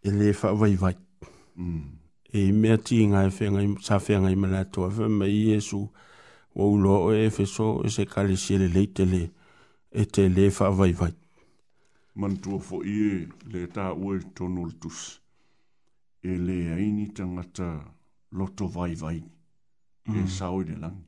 e 0.02 0.10
le 0.12 0.30
whai 0.42 0.54
vai 0.60 0.74
vai. 0.76 0.94
Mm. 1.58 1.82
E 2.32 2.46
mea 2.52 2.78
ti 2.78 3.02
ngai 3.06 3.28
whengai, 3.30 3.66
sa 3.82 3.98
whengai 4.00 4.36
me 4.36 4.48
la 4.48 4.62
toa 4.64 4.88
whamai 4.92 5.30
i 5.32 5.44
esu. 5.58 5.80
Mm. 5.80 6.00
ua 6.54 6.66
uloa 6.70 7.14
e 7.16 7.24
efeso 7.26 7.82
e 7.86 7.90
se 7.90 8.04
kalesia 8.06 8.58
le 8.58 8.86
tele 8.86 9.22
e 9.90 10.02
telē 10.14 10.44
faavaivai 10.58 11.12
manatua 12.20 12.58
foʻi 12.68 12.96
e 13.08 13.12
le 13.52 13.60
ta 13.74 13.84
tāua 13.88 14.12
e 14.20 14.22
tonu 14.36 14.60
o 14.62 14.66
le 14.68 14.74
tusi 14.80 15.12
e 16.28 16.32
leaini 16.46 17.06
tagata 17.16 17.68
loto 18.36 18.66
vaivai 18.74 19.18
e 20.18 20.26
sao 20.36 20.60
i 20.62 20.64
le 20.70 20.76
lagi 20.84 21.04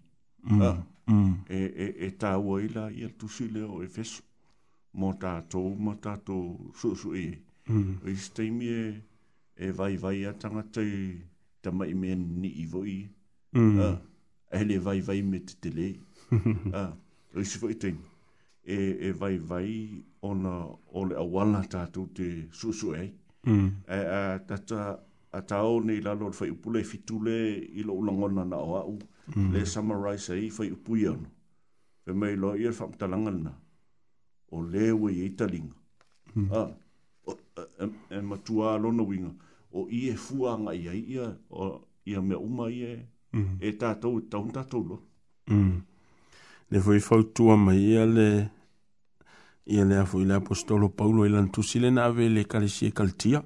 mm, 0.50 0.60
ah. 0.62 0.80
mm. 1.12 1.32
e 1.58 1.60
e, 1.84 1.86
e 2.06 2.08
tāua 2.20 2.62
i 2.64 2.68
la 2.76 2.84
ia 2.90 3.06
le 3.12 3.16
tusi 3.20 3.48
lea 3.54 3.66
o 3.68 3.82
efeso 3.84 4.22
mo 4.98 5.12
tatou 5.20 5.68
ma 5.84 5.92
to 6.00 6.36
suʻesuʻi 6.78 7.24
ai 7.28 7.34
i 7.34 7.72
mm. 7.72 8.16
se 8.22 8.30
taimi 8.36 8.66
e 8.80 8.84
e 9.56 9.70
vaivai 9.76 10.24
a 10.26 10.32
tagata 10.32 10.80
i 10.80 11.20
tamaʻi 11.62 11.94
mea 11.94 12.14
ah. 12.16 12.22
ni'i 12.40 14.04
ele 14.54 14.78
vai 14.78 15.00
vai 15.00 15.20
met 15.22 15.56
tele 15.60 15.96
ah 16.74 16.92
isso 17.36 17.58
foi 17.58 17.74
tem 17.74 17.98
e 18.64 18.78
e 19.08 19.12
vai 19.12 19.38
vai 19.38 20.04
ona 20.22 20.66
ole 20.92 21.14
awala 21.16 21.62
ta 21.70 21.86
tu 21.86 22.06
te 22.14 22.48
susu 22.52 22.92
ai 22.94 23.12
mm. 23.44 23.70
e 23.88 23.98
a 24.18 24.38
tata 24.38 24.98
a 25.32 25.40
tau 25.40 25.80
ni 25.80 26.00
la 26.00 26.12
lor 26.14 26.32
foi 26.32 26.52
pule 26.52 26.80
e 26.80 26.84
fitule 26.84 27.34
i 27.78 27.82
lo 27.82 28.00
longona 28.00 28.44
na 28.44 28.56
o 28.56 28.98
mm. 29.36 29.52
le 29.52 29.64
summarize 29.66 30.32
ai 30.32 30.50
foi 30.50 30.70
puion 30.84 31.26
e 32.06 32.12
mai 32.12 32.36
lo 32.36 32.54
ia 32.56 32.72
fam 32.72 32.90
talangana 32.98 33.52
o 34.52 34.60
le 34.60 34.90
we 34.92 35.12
i 35.24 35.30
taling 35.36 35.70
mm. 36.34 36.50
ah 36.52 36.68
e, 38.16 38.20
matua 38.20 38.78
lo 38.80 38.90
no 38.92 39.04
winga 39.04 39.32
o 39.72 39.86
i 39.90 40.08
e 40.10 40.14
fuanga 40.16 40.70
ia 40.74 40.92
ia 40.92 41.36
o 41.50 41.80
ia 42.04 42.20
mea 42.22 42.38
uma 42.38 42.68
ia 42.70 42.90
e 42.98 43.06
Mm. 43.34 43.56
e 43.66 43.72
tātou 43.78 44.20
taun 44.30 44.52
tātou 44.54 44.84
lo. 44.86 44.98
Mm. 45.50 45.80
Le 46.70 46.80
fwoi 46.82 47.00
fautua 47.02 47.56
mai 47.58 47.80
ia 47.82 48.04
le 48.06 48.26
ia 49.74 49.82
le 49.88 49.98
afoi 49.98 50.24
le 50.28 50.36
apostolo 50.38 50.88
Paulo 50.94 51.24
i 51.26 51.30
e 51.32 51.34
lantusi 51.34 51.80
le 51.82 51.90
nawe 51.90 52.26
le 52.36 52.44
kalesie 52.44 52.92
kaltia. 52.92 53.40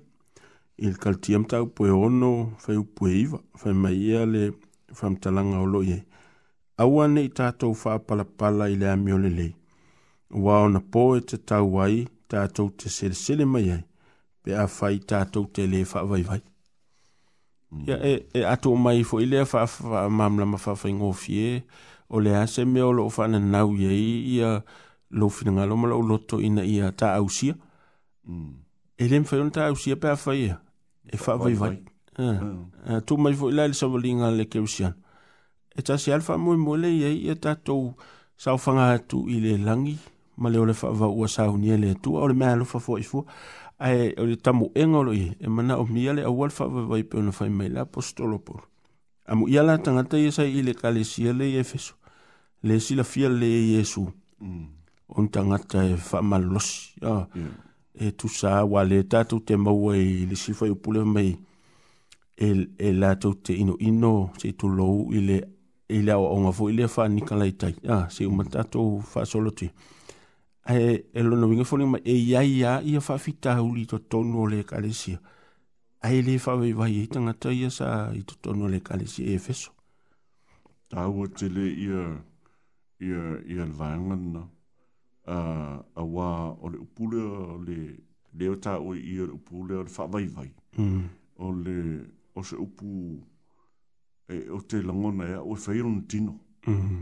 Il 0.77 0.99
kaltia 1.03 1.39
mtau 1.41 1.71
pwe 1.75 1.91
ono 1.91 2.53
fai 2.59 2.77
upwe 2.77 3.13
iwa, 3.23 3.41
fai 3.59 3.73
mai 3.75 3.97
ia 4.05 4.27
le 4.27 4.45
famtalanga 4.95 5.59
olo 5.65 5.83
ye. 5.83 6.03
Awa 6.79 7.09
ne 7.11 7.25
i 7.27 7.33
tātou 7.35 7.73
wha 7.75 7.97
palapala 7.99 8.69
i 8.71 8.77
le 8.79 8.91
amio 8.93 9.19
le 9.19 9.33
lei. 9.35 9.53
Wa 10.31 10.61
ona 10.67 10.83
po 10.85 11.07
e 11.19 11.23
te 11.25 11.41
tau 11.49 11.71
wai, 11.79 12.05
tātou 12.31 12.71
te 12.77 12.93
sere 12.93 13.17
sele 13.19 13.47
mai 13.49 13.71
ai, 13.75 13.83
pe 14.45 14.53
a 14.55 14.67
fai 14.69 15.01
tātou 15.01 15.49
te 15.49 15.67
le 15.67 15.83
wha 15.95 16.05
vai 16.13 16.23
vai. 16.29 16.43
Mm. 17.71 17.85
ya 17.87 17.97
e 18.03 18.25
e 18.35 18.45
atu 18.49 18.73
mai 18.77 19.03
fo 19.05 19.19
ile 19.21 19.45
fa 19.45 19.67
fa 19.67 20.09
mamla 20.09 20.47
ma 20.47 20.57
fa 20.57 20.73
fingo 20.75 21.13
fie 21.13 21.65
o 22.11 22.17
le 22.21 22.33
ase 22.37 22.65
me 22.65 22.81
o 22.83 22.93
lo 22.93 23.09
fa 23.13 23.27
na 23.29 23.39
nau 23.39 23.75
ye 23.77 24.37
ya 24.41 24.61
lo 25.11 25.29
fina 25.29 25.53
ngalo 25.53 25.77
ma 25.77 25.89
lo 25.89 26.17
to 26.19 26.41
ina 26.41 26.63
ia 26.65 26.93
ta 26.97 27.13
ausia 27.21 27.53
mm 28.25 28.57
e 28.99 29.07
lem 29.09 29.25
fa 29.25 29.37
yon 29.37 29.51
ta 29.51 29.69
ausia 29.69 29.97
pa 30.01 30.17
fa 30.17 30.33
ye 30.33 30.57
e 31.13 31.17
fa 31.17 31.37
vai 31.37 31.53
vai 31.55 31.77
eh 32.17 33.01
tu 33.05 33.17
mai 33.21 33.35
fo 33.37 33.51
ile 33.53 33.69
sa 33.75 33.87
volinga 33.87 34.31
le 34.33 34.49
kusian 34.49 34.97
e 35.77 35.83
ta 35.85 35.97
si 35.99 36.11
alfa 36.11 36.39
mo 36.41 36.57
mo 36.57 36.75
le 36.77 36.89
ye 36.89 37.13
ia 37.29 37.37
ta 37.37 37.53
to 37.55 37.93
sa 38.37 38.57
fa 38.57 38.73
nga 38.73 38.87
tu 38.99 39.29
ile 39.29 39.61
langi 39.61 39.99
ma 40.41 40.49
le 40.49 40.57
o 40.59 40.65
le 40.65 40.73
fa 40.73 40.89
va 40.89 41.05
o 41.07 41.27
sa 41.29 41.51
unie 41.53 41.77
le 41.77 41.95
tu 42.01 42.17
o 42.17 42.27
le 42.29 42.33
ma 42.33 42.57
lo 42.57 42.65
fa 42.65 42.81
fo 42.81 42.97
ifo 42.97 43.29
e 43.29 43.68
ai 43.79 44.15
o 44.19 44.27
le 44.27 44.37
tamu 44.37 44.71
engolo 44.75 45.13
i 45.15 45.37
e 45.39 45.49
mana 45.49 45.79
o 45.79 45.87
miale 45.87 46.23
a 46.23 46.31
walfa 46.31 46.67
vai 46.67 47.03
pe 47.05 47.17
ona 47.19 47.31
fai 47.33 47.49
mai 47.51 47.69
la 47.69 47.81
apostolo 47.83 48.39
por 48.39 48.69
amu 49.31 49.47
yala 49.49 49.79
tanga 49.79 50.03
te 50.11 50.17
isa 50.27 50.45
i 50.45 50.63
le 50.63 50.75
kalesia 50.75 51.33
le 51.33 51.47
efeso 51.61 51.95
le 52.63 52.79
sila 52.81 53.05
fiel 53.05 53.39
le 53.41 53.47
yesu 53.47 54.11
mm. 54.41 54.65
on 55.17 55.27
tanga 55.35 55.59
te 55.71 55.81
fa 56.09 56.19
malos 56.31 56.69
ya 57.03 57.27
e, 57.39 57.43
e 58.09 58.13
tu 58.19 58.29
sa 58.29 58.65
wa 58.65 58.83
le 58.85 58.99
tatu 59.13 59.41
te 59.47 59.55
mau 59.57 59.93
e 59.95 60.27
le 60.29 60.37
sifa 60.37 60.67
i 60.67 60.75
pule 60.83 61.05
mai 61.05 61.39
el 62.37 62.59
el 62.79 63.03
atu 63.05 63.35
te 63.45 63.53
ino 63.63 63.75
ino 63.79 64.33
se 64.41 64.53
tu 64.59 64.67
lo 64.69 64.89
i 65.17 65.21
le 65.29 65.39
i 65.89 65.99
le 66.07 66.15
o 66.15 66.37
ngafu 66.41 66.69
i 66.71 66.73
le 66.77 66.89
fa 66.89 67.03
nikalai 67.09 67.53
tai 67.61 67.75
ya 67.89 68.09
se 68.11 68.27
umatatu 68.27 68.83
fa 69.11 69.25
solo 69.25 69.51
tui 69.51 69.71
e 70.69 71.07
e 71.15 71.23
lo 71.23 71.37
nwinga 71.37 71.65
foni 71.65 71.85
ma 71.87 71.99
e 72.05 72.15
ya 72.29 72.43
ya 72.43 72.81
i 72.83 73.01
fa 73.01 73.17
fita 73.19 73.63
uli 73.63 73.87
to 73.87 73.99
tonu 74.11 74.47
le 74.51 74.63
kalesi 74.65 75.19
ai 76.03 76.21
le 76.23 76.39
fa 76.39 76.55
vai 76.57 76.73
vai 76.73 77.07
tanga 77.07 77.33
to 77.35 77.51
ia 77.51 77.71
sa 77.71 78.13
i 78.13 78.23
to 78.23 78.35
tonu 78.43 78.69
le 78.69 78.81
kalesi 78.81 79.25
e 79.33 79.39
feso 79.39 79.71
ta 80.89 81.09
wo 81.09 81.27
te 81.27 81.49
le 81.49 81.65
ia 81.85 82.21
ia 83.01 83.41
ia 83.49 83.65
vanga 83.65 84.17
na 84.17 84.43
a 85.25 85.37
a 85.95 86.03
wa 86.05 86.53
o 86.61 86.69
le 86.69 86.79
pule 86.95 87.23
le 87.67 87.77
le 88.37 88.57
ta 88.61 88.79
o 88.79 88.93
ia 88.95 89.25
le 89.25 89.39
pule 89.41 89.73
le 89.83 89.89
fa 89.89 90.05
vai 90.07 90.27
vai 90.27 90.53
mm. 90.77 91.05
o 91.39 91.53
le 91.53 91.77
o 92.35 92.43
se 92.43 92.57
upu 92.57 93.17
e 94.29 94.37
o 94.53 94.61
te 94.61 94.83
langona 94.83 95.25
ya 95.25 95.41
e, 95.41 95.49
o 95.49 95.55
feiron 95.55 96.05
tino 96.07 96.37
mm. 96.67 97.01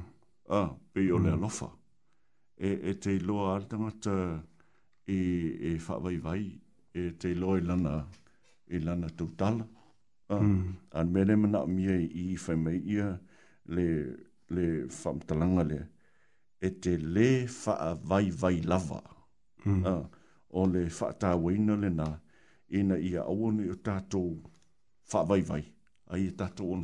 a 0.55 0.71
pe 0.93 1.11
o 1.13 1.19
le 1.19 1.35
lofa 1.37 1.67
mm 1.67 1.85
e, 2.57 2.69
e 2.91 2.95
te 3.01 3.19
loa 3.21 3.55
ar 3.57 3.65
tangata 3.71 4.15
e, 5.07 5.17
e 5.17 5.73
whawai 5.79 6.17
vai, 6.21 6.45
e 6.95 7.09
te 7.21 7.35
loa 7.35 7.59
i 7.61 7.65
lana, 7.65 7.97
i 8.69 8.79
lana 8.81 9.09
tau 9.17 9.29
tala. 9.37 9.67
Uh, 10.29 10.35
ah, 10.35 10.41
mm. 10.43 10.71
An 10.99 11.11
mere 11.15 11.37
mana 11.37 11.61
o 11.63 11.67
mia 11.71 11.95
i 12.03 12.35
whai 12.43 12.57
mai 12.59 12.81
ia 12.81 13.13
le, 13.71 13.87
le 14.51 14.65
whamtalanga 14.91 15.63
le, 15.69 15.79
e 16.59 16.71
te 16.83 16.97
le 16.99 17.29
wha 17.61 17.95
vai 17.95 18.31
vai 18.31 18.63
lava. 18.65 19.03
Mm. 19.65 19.85
Uh, 19.85 20.25
o 20.59 20.67
le 20.67 20.87
wha 20.89 21.13
tā 21.21 21.35
waina 21.39 21.77
le 21.79 21.91
nā, 21.95 22.09
ina 22.75 22.99
ia 22.99 23.23
awane 23.23 23.69
o 23.71 23.77
tātou 23.79 24.33
wha 25.13 25.23
vai 25.31 25.43
vai, 25.47 25.63
ai 26.17 26.25
e 26.31 26.35
tātou 26.39 26.75
on 26.75 26.83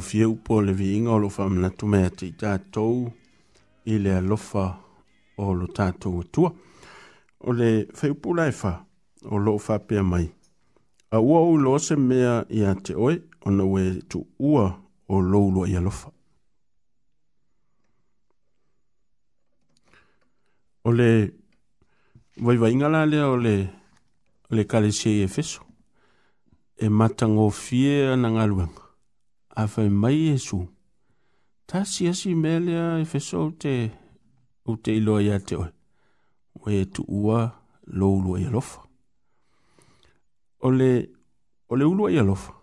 fieu 0.00 0.36
po 0.42 0.60
le 0.62 0.72
viiga 0.72 1.10
o 1.12 1.18
loo 1.18 1.28
faamanatu 1.30 1.86
mea 1.86 2.10
te 2.10 2.26
i 2.28 2.32
tatou 2.38 3.08
i 3.86 3.98
le 4.02 4.14
alofa 4.16 4.64
o 5.38 5.52
lo 5.54 5.66
tatou 5.66 6.20
atua 6.20 6.52
o 7.40 7.52
le 7.52 7.86
faiupulaefa 7.94 8.72
o 9.30 9.38
loo 9.38 9.58
faapea 9.58 10.02
mai 10.02 10.26
aua 11.10 11.40
ou 11.40 11.58
iloa 11.58 11.78
se 11.80 11.96
mea 11.96 12.44
iā 12.48 12.74
te 12.82 12.94
oe 12.94 13.18
ona 13.46 13.64
e 13.64 13.66
ua 13.66 13.82
tuua 14.08 14.66
o 15.08 15.20
lou 15.20 15.50
loai 15.54 15.76
alofa 15.76 16.10
o 20.84 20.92
le 20.92 21.10
vaivaiga 22.36 22.88
la 22.88 23.06
lea 23.06 23.28
o 23.28 23.36
le 23.36 23.56
le 24.50 24.64
kalesia 24.64 25.12
i 25.12 25.22
efeso 25.28 25.62
e 26.76 26.88
matagofie 26.88 28.06
ana 28.12 28.30
galuega 28.32 28.87
a 29.58 29.66
whai 29.66 29.88
mai 29.90 30.28
Jesu. 30.30 30.68
Ta 31.66 31.84
si 31.84 32.06
asi 32.06 32.32
melea 32.36 32.98
e 33.00 33.04
whesau 33.12 33.50
te 33.50 33.90
o 34.64 34.76
te 34.76 34.92
iloa 34.94 35.20
ia 35.22 35.38
te 35.40 35.56
oi. 35.56 35.68
Oe 36.62 36.80
e 36.82 36.86
tu 36.86 37.02
ua 37.08 37.50
lo 37.86 38.06
ulua 38.16 38.38
ia 38.40 38.50
lofa. 38.50 38.84
Ole, 40.60 41.10
ole 41.68 41.84
ulua 41.84 42.12
ia 42.12 42.22
lofa. 42.22 42.54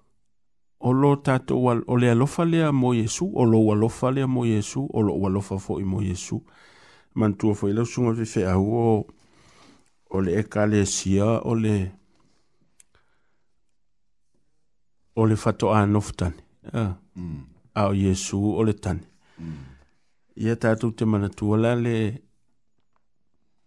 Olo 0.80 1.16
tato 1.18 1.62
wa, 1.62 1.74
ole 1.88 2.12
alofa 2.12 2.46
lea 2.46 2.72
mo 2.72 2.94
Jesu, 2.96 3.30
olo 3.36 3.60
ua 3.60 3.76
lofa 3.76 4.12
lea 4.12 4.28
mo 4.28 4.46
Jesu, 4.46 4.88
olo 4.94 5.14
ua 5.20 5.30
lofa 5.30 5.60
fo 5.60 5.80
i 5.80 5.84
mo 5.84 6.00
Jesu. 6.02 6.42
Mantua 7.14 7.56
fo 7.56 7.68
ilo 7.70 7.84
sunga 7.86 8.12
vi 8.14 8.26
fea 8.26 8.56
huo, 8.56 9.06
ole 10.10 10.40
e 10.40 10.44
kale 10.44 10.86
sia, 10.86 11.26
ole, 11.42 11.92
ole 15.16 15.36
fato 15.36 15.74
anoftani. 15.76 16.45
Yeah. 16.74 16.94
Mm. 17.18 17.46
Ao 17.76 17.94
Yesu 17.94 18.56
o 18.58 18.64
le 18.64 18.74
tani. 18.74 19.04
Mm. 19.38 19.54
Ia 20.44 20.56
tātou 20.56 20.92
te 20.92 21.06
mana 21.06 21.30
tuala 21.30 21.76
le 21.76 22.22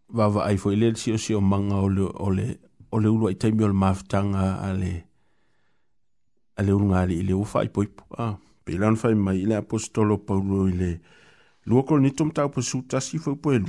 wawa 0.09 0.47
aifo 0.49 0.73
ile 0.73 0.95
si 0.97 1.13
o 1.13 1.19
si 1.19 1.35
o 1.35 1.41
manga 1.41 1.77
o 1.77 1.89
le, 1.89 2.07
o 2.21 2.31
le, 2.31 3.35
taimi 3.35 3.63
o 3.65 3.69
le 3.69 3.73
maafitanga 3.75 4.57
a 4.65 4.73
le 4.73 4.93
a 6.57 6.63
le 6.63 6.73
urunga 6.73 7.01
ali 7.03 7.19
ile 7.21 7.33
ufa 7.35 7.65
i 7.65 7.69
poipo. 7.69 8.05
Ah. 8.19 8.37
Pelan 8.65 8.97
fai 8.97 9.15
mai 9.15 9.39
ile 9.43 9.55
apostolo 9.57 10.19
paulo 10.19 10.67
i 10.69 10.73
le 10.75 10.91
lua 11.65 11.85
kore 11.85 12.01
ni 12.03 12.11
tom 12.13 12.33
tau 12.33 12.51
pasu 12.51 12.83
tasi 12.83 13.19
fai 13.19 13.37
po 13.37 13.53
e 13.53 13.61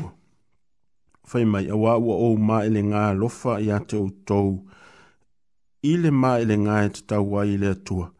Fai 1.30 1.45
mai 1.45 1.69
awa 1.69 1.99
ua 1.99 2.15
o 2.15 2.36
ma 2.38 2.63
ele 2.65 2.82
ngā 2.82 3.13
lofa 3.15 3.59
i 3.61 3.69
ate 3.71 3.95
o 3.95 4.65
ma 6.11 6.39
ele 6.41 6.57
ngā 6.57 6.86
e 6.86 6.89
te 6.89 7.01
tau 7.05 7.23
wai 7.32 7.53
ile 7.53 7.67
atua. 7.75 8.09
Mm 8.09 8.18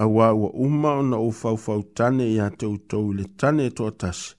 awa 0.00 0.32
ua 0.34 0.50
uma 0.52 0.92
ona 0.92 1.16
o 1.18 1.30
faufau 1.30 1.82
tane 1.94 2.24
iā 2.32 2.46
te 2.56 2.64
outou 2.66 3.10
i 3.12 3.16
le 3.18 3.24
tane 3.36 3.66
e 3.68 3.72
toʻatasi 3.76 4.34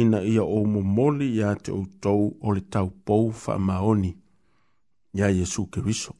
ina 0.00 0.18
ia 0.26 0.42
o 0.42 0.64
momoli 0.66 1.28
iā 1.36 1.52
te 1.62 1.70
outou 1.70 2.32
o 2.40 2.54
le 2.56 2.64
taupou 2.70 3.30
faamaoni 3.44 4.10
iā 5.14 5.28
iesu 5.30 5.68
keriso 5.70 6.16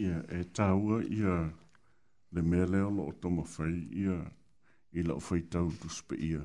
ia 0.00 0.22
e 0.38 0.46
tāua 0.56 1.02
ia 1.04 1.34
le 2.32 2.42
mea 2.42 2.64
lea 2.66 2.86
o 2.88 2.90
loo 2.90 3.12
tomafai 3.20 3.74
ia 4.06 4.16
i 4.96 5.04
loo 5.04 5.20
faitau 5.20 5.68
tusi 5.82 6.02
pe 6.08 6.16
ia 6.30 6.40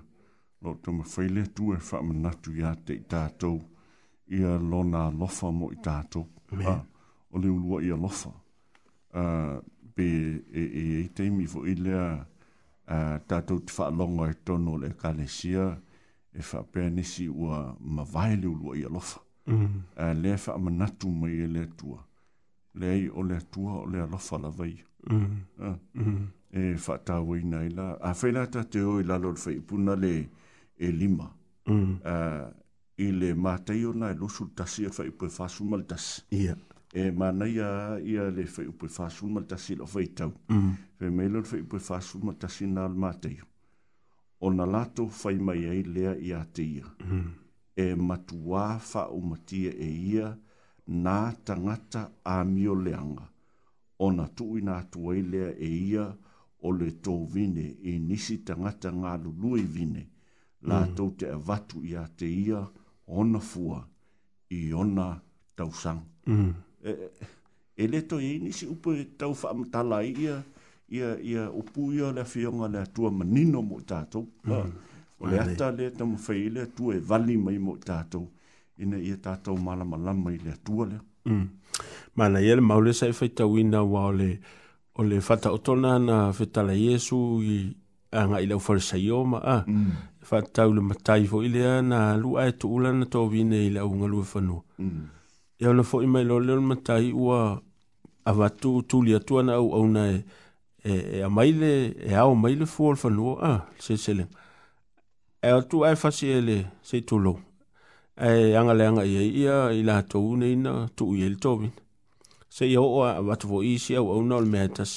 loo 0.61 0.75
tomafai 0.83 1.29
le 1.29 1.45
atu 1.47 1.71
e 1.73 1.79
faamanatu 1.79 2.51
iā 2.59 2.75
te 2.85 2.93
i 2.99 3.03
tatou 3.07 3.61
ia 4.27 4.57
lona 4.59 5.07
alofa 5.07 5.51
mo 5.51 5.71
i 5.71 5.79
tatou 5.83 6.27
o 7.31 7.37
le 7.41 7.47
uluaʻi 7.49 7.93
alofa 7.95 8.29
uh, 8.29 9.57
pe 9.95 10.05
e 10.51 10.59
e 10.61 10.83
e 11.01 11.07
te 11.13 11.29
mi 11.29 11.45
fo 11.47 11.65
ile 11.67 11.93
a 12.85 13.19
tatou 13.27 13.59
te 13.59 13.73
whaalonga 13.77 14.29
e 14.31 14.35
tono 14.45 14.77
le 14.77 14.89
kalesia 14.93 15.79
e 16.33 16.39
whapea 16.41 16.89
nisi 16.89 17.27
ua 17.29 17.75
mawaele 17.79 18.47
ulua 18.47 18.77
i 18.77 18.83
alofa. 18.85 19.19
Mm. 19.47 19.83
Uh, 19.97 20.13
le 20.23 20.31
wha 20.33 20.53
amanatu 20.55 21.07
mai 21.09 21.31
e 21.41 21.47
le 21.47 21.65
tua. 21.77 21.99
Le 22.75 22.85
ai 22.89 23.07
o 23.09 23.23
le 23.23 23.39
tua 23.51 23.73
o 23.73 23.85
le 23.85 24.01
alofa 24.01 24.37
la 24.37 24.49
vai. 24.49 24.83
Mm. 25.09 25.37
Uh. 25.59 25.75
Mm. 25.93 26.27
E 26.51 26.75
whatau 26.87 27.33
i 27.35 27.43
nei 27.43 27.69
la. 27.69 27.97
A 28.01 28.13
whaila 28.13 28.47
ta 28.47 28.63
te 28.63 28.81
o 28.81 28.99
i 28.99 29.03
lalo 29.03 29.31
rwha 29.35 29.61
puna 29.67 29.95
le 29.95 30.29
e 30.77 30.91
lima. 30.91 31.29
Mm. 31.69 31.97
Uh, 32.03 32.51
I 33.01 33.09
le 33.11 33.33
mātai 33.33 33.85
o 33.89 33.93
nai 33.93 34.13
losu 34.15 34.45
tasi 34.55 34.85
e 34.85 34.89
whaipu 34.89 35.25
e 35.25 35.31
whasu 35.39 35.65
mal 35.65 35.83
tasi. 35.85 36.21
Yeah 36.31 36.57
e 36.95 37.11
manaia 37.11 37.99
ia 38.05 38.23
le 38.29 38.45
fai 38.45 38.67
upoe 38.67 38.87
fasul 38.89 39.31
ma 39.31 39.41
tasi 39.41 39.75
lo 39.75 39.85
fai 39.87 40.07
tau. 40.13 40.31
Fai 40.97 41.09
mm. 41.09 41.15
mei 41.17 41.27
lor 41.29 41.43
fai 41.43 41.61
upoe 41.61 41.79
fasul 41.79 42.21
ma 42.23 42.33
tasi 42.33 42.65
na 42.67 42.83
al 42.85 42.95
matei. 42.95 43.39
O 44.41 44.49
na 44.51 44.65
lato 44.65 45.07
fai 45.07 45.37
mai 45.39 45.63
ei 45.65 45.83
lea 45.83 46.13
i 46.15 46.29
te 46.53 46.61
ia. 46.63 46.85
Mm. 47.03 47.29
E 47.75 47.85
matua 47.95 48.77
fa 48.79 49.07
o 49.09 49.19
matia 49.21 49.71
e 49.71 49.87
ia 50.13 50.37
na 50.87 51.33
tangata 51.43 52.11
a 52.23 52.43
mio 52.43 52.75
leanga. 52.75 53.25
O 53.99 54.11
na 54.11 54.27
tui 54.27 54.61
na 54.61 54.83
tuai 54.83 55.21
lea 55.21 55.53
e 55.57 55.65
ia 55.89 56.05
o 56.61 56.71
le 56.71 56.91
tō 57.03 57.15
vine 57.27 57.65
e 57.89 57.97
nisi 57.99 58.37
tangata 58.45 58.91
ngā 58.93 59.15
lului 59.23 59.63
vine. 59.65 60.03
Mm. 60.05 60.69
La 60.69 60.83
tau 60.95 61.09
te 61.17 61.33
vatu 61.47 61.81
ia 61.83 62.05
te 62.17 62.25
ia 62.29 62.61
ona 63.07 63.39
fua 63.39 63.81
i 64.53 64.69
ona 64.73 65.07
tausang 65.55 66.01
Eh, 66.83 66.89
eh, 66.99 67.09
e 67.75 67.87
leto 67.87 68.19
e 68.19 68.33
inisi 68.37 68.65
upo 68.67 68.91
e 68.93 69.05
tau 69.17 69.31
wha 69.31 69.49
amatala 69.51 70.03
ia, 70.03 70.43
ia, 70.89 71.17
ia 71.31 71.43
upu 71.49 71.93
ia 71.95 72.11
lea 72.15 72.25
whionga 72.35 72.67
lea 72.73 72.85
tua 72.93 73.09
manino 73.11 73.61
mo 73.61 73.77
tātou. 73.91 74.23
Mm. 74.43 74.51
Ah, 74.59 74.67
o 75.19 75.27
le 75.31 75.39
ata 75.39 75.69
lea 75.71 75.89
tamu 75.97 76.19
whai 76.27 76.49
lea 76.53 76.65
tua 76.75 76.93
e 76.95 76.99
vali 76.99 77.37
mai 77.37 77.57
mo 77.57 77.77
tātou. 77.77 78.27
Ina 78.83 78.99
ia 78.99 79.15
tātou 79.15 79.55
mala 79.67 79.85
malama 79.93 80.35
i 80.35 80.37
lea 80.43 80.57
tua 80.67 80.85
lea. 80.91 80.99
Mm. 81.25 81.47
Mana 82.19 82.41
ia 82.41 82.55
le 82.55 82.61
maule 82.61 82.93
sa 82.93 83.07
e 83.09 83.15
whai 83.17 83.31
tau 83.31 83.55
ina 83.57 83.81
wa 83.83 84.03
o 84.11 84.11
le, 84.11 84.29
o 84.99 85.07
le 85.07 85.21
whata 85.27 85.55
otona 85.55 85.95
na 85.99 86.19
whetala 86.35 86.75
Iesu 86.77 87.23
i 87.41 87.57
anga 88.11 88.43
i 88.43 88.45
lau 88.45 88.59
wharisai 88.61 89.05
o 89.09 89.23
ma 89.25 89.39
a. 89.39 89.57
Ah, 89.63 89.63
mm. 89.65 89.91
Whata 90.29 90.53
tau 90.61 90.75
le 90.77 90.83
mataifo 90.91 91.41
i 91.41 91.49
lea 91.49 91.79
na 91.81 92.03
lua 92.21 92.45
e 92.53 92.53
tu 92.53 92.75
ulana 92.75 93.09
tō 93.15 93.25
vine 93.33 93.63
i 93.65 93.73
lau 93.79 93.89
ngalua 93.95 94.29
whanua. 94.35 94.61
Mm 94.77 95.01
e 95.63 95.67
ona 95.69 95.83
foʻi 95.83 96.07
mai 96.13 96.23
lo 96.29 96.35
leo 96.47 96.61
matai 96.61 97.07
ua 97.23 97.39
ava 98.29 98.47
tu 98.61 98.71
tuli 98.89 99.11
atu 99.17 99.39
ana 99.39 99.51
au 99.59 99.67
auna 99.77 100.01
e 100.13 100.15
e 100.91 100.93
e 101.15 101.17
a 101.25 101.29
mai 101.35 101.49
e 101.53 101.55
le 101.61 101.73
e 102.09 102.11
a 102.21 102.23
o 102.31 102.33
mai 102.43 102.53
le 102.61 102.65
fuol 102.73 102.95
fa 103.01 103.09
no 103.17 103.25
a 103.51 103.51
se 103.83 103.93
se 104.03 104.11
le 104.19 104.25
e 105.47 105.49
tu 105.69 105.77
ai 105.87 105.95
fa 106.01 106.09
se 106.17 106.27
le 106.47 106.57
se 106.87 106.97
tu 107.07 107.15
lo 107.25 107.33
e 108.27 108.29
anga 108.59 108.73
le 108.79 108.83
anga 108.89 109.03
ia 109.11 109.21
ia 109.41 109.57
i 109.79 109.81
la 109.87 109.95
to 110.11 110.17
une 110.33 110.45
ina 110.55 110.73
tu 110.97 111.03
i 111.15 111.19
el 111.27 111.35
tobi 111.43 111.67
se 112.55 112.63
yo 112.73 112.83
o 112.99 112.99
va 113.27 113.35
tu 113.41 113.47
i 113.71 113.73
se 113.85 113.95
o 113.97 114.21
no 114.29 114.37
le 114.43 114.49
metas 114.55 114.91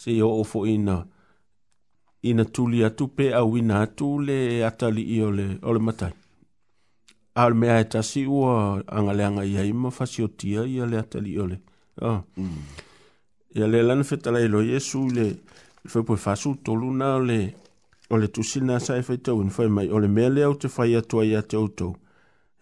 se 0.00 0.10
yo 0.20 0.28
o 0.40 0.42
fo 0.50 0.58
ina 0.76 0.96
ina 2.30 2.44
tuli 2.54 2.78
atu 2.88 3.04
pe 3.16 3.26
a 3.40 3.42
wina 3.50 3.76
tu 3.98 4.06
le 4.26 4.36
atali 4.68 5.02
i 5.16 5.18
o 5.26 5.28
le 5.38 5.46
o 5.68 5.70
le 5.76 5.80
matai 5.88 6.12
Al 7.40 7.54
mea 7.54 7.80
e 7.80 7.84
tasi 7.86 8.26
ua 8.26 8.84
angaleanga 8.86 9.46
ia 9.46 9.64
ima 9.64 9.90
fasio 9.90 10.28
tia 10.28 10.64
ia 10.66 10.84
lea 10.86 11.02
tali 11.02 11.38
ole. 11.38 11.58
Oh. 12.02 12.20
Mm. 12.36 12.56
Ia 13.54 13.66
lea 13.66 13.82
lana 13.82 14.04
fetala 14.04 14.40
ilo 14.44 14.60
Yesu 14.62 15.00
le 15.08 15.36
fai 15.88 16.02
poe 16.04 16.16
fasu 16.20 16.52
tolu 16.62 16.90
na 16.92 17.14
le 17.18 17.54
o 18.10 18.16
le 18.18 18.28
tusi 18.28 18.60
na 18.60 18.76
sa 18.80 18.96
e 18.98 19.02
fai 19.02 19.18
tau 19.24 19.40
in 19.40 19.48
fai 19.48 19.68
mai 19.68 19.88
o 19.88 19.98
le 19.98 20.08
mea 20.08 20.28
lea 20.28 20.52
te 20.60 20.68
fai 20.68 20.94
atua 20.96 21.24
ia 21.24 21.40
te 21.42 21.56
utou. 21.56 21.96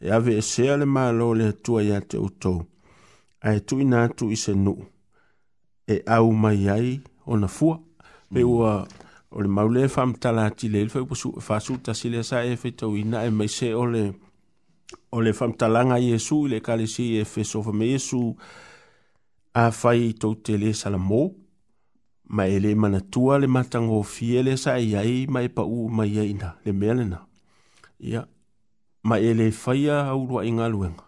E 0.01 0.12
ave 0.12 0.37
e 0.39 0.43
sea 0.43 0.76
le 0.76 0.85
maa 0.87 1.11
lo 1.11 1.33
le 1.35 1.49
atua 1.51 1.83
ia 1.83 1.99
te 2.01 2.16
utou. 2.18 2.62
A 3.41 3.57
e 3.59 3.61
tui 3.66 3.85
na 3.85 4.05
atu 4.05 4.31
i 4.31 4.37
se 4.37 4.55
nu. 4.55 4.76
E 5.89 5.97
au 6.07 6.31
mai 6.31 6.68
ai 6.70 7.01
o 7.26 7.35
na 7.37 7.49
fua. 7.49 7.74
Mm. 7.76 8.35
Pe 8.35 8.43
ua 8.45 8.87
o 9.31 9.43
le 9.43 9.49
maulea 9.49 9.89
fam 9.89 10.14
tala 10.14 10.47
ati 10.47 10.68
le 10.70 10.87
ilfai 10.87 11.03
poe 11.03 11.43
fasu 11.43 11.79
tasi 11.83 12.14
lea 12.14 12.22
sa 12.22 12.45
e 12.47 12.55
fai 12.57 12.72
tau 12.79 12.95
ina 12.95 13.24
e 13.26 13.31
mai 13.31 13.49
se 13.49 13.74
o 13.74 13.85
le... 13.87 14.03
Mm 14.14 14.26
o 15.11 15.20
le 15.22 15.32
whamtalanga 15.32 15.99
Iesu 16.01 16.47
i 16.47 16.51
le 16.55 16.61
kalesi 16.61 17.09
e 17.18 17.24
fesofa 17.24 17.72
me 17.72 17.86
Iesu 17.93 18.20
a 19.55 19.68
whai 19.82 20.12
tau 20.20 20.34
te 20.36 20.59
le 20.59 20.72
salamo 20.74 21.34
ma 22.24 22.47
e 22.49 22.59
le 22.61 22.74
manatua 22.74 23.39
le 23.39 23.47
matango 23.49 24.03
fie 24.03 24.43
le 24.43 24.57
sa 24.57 24.78
i 24.78 24.95
ai 24.97 25.26
ma 25.28 25.41
e 25.43 25.49
pau 25.49 25.89
ma 25.89 26.05
i 26.07 26.18
aina 26.20 26.51
le 26.64 26.72
mea 26.72 26.95
lena 26.95 27.20
ia 27.99 28.22
ma 29.03 29.18
e 29.18 29.32
le 29.34 29.49
whaia 29.64 29.97
au 30.12 30.26
rua 30.28 30.45
i 30.45 30.53
ngaluenga 30.53 31.05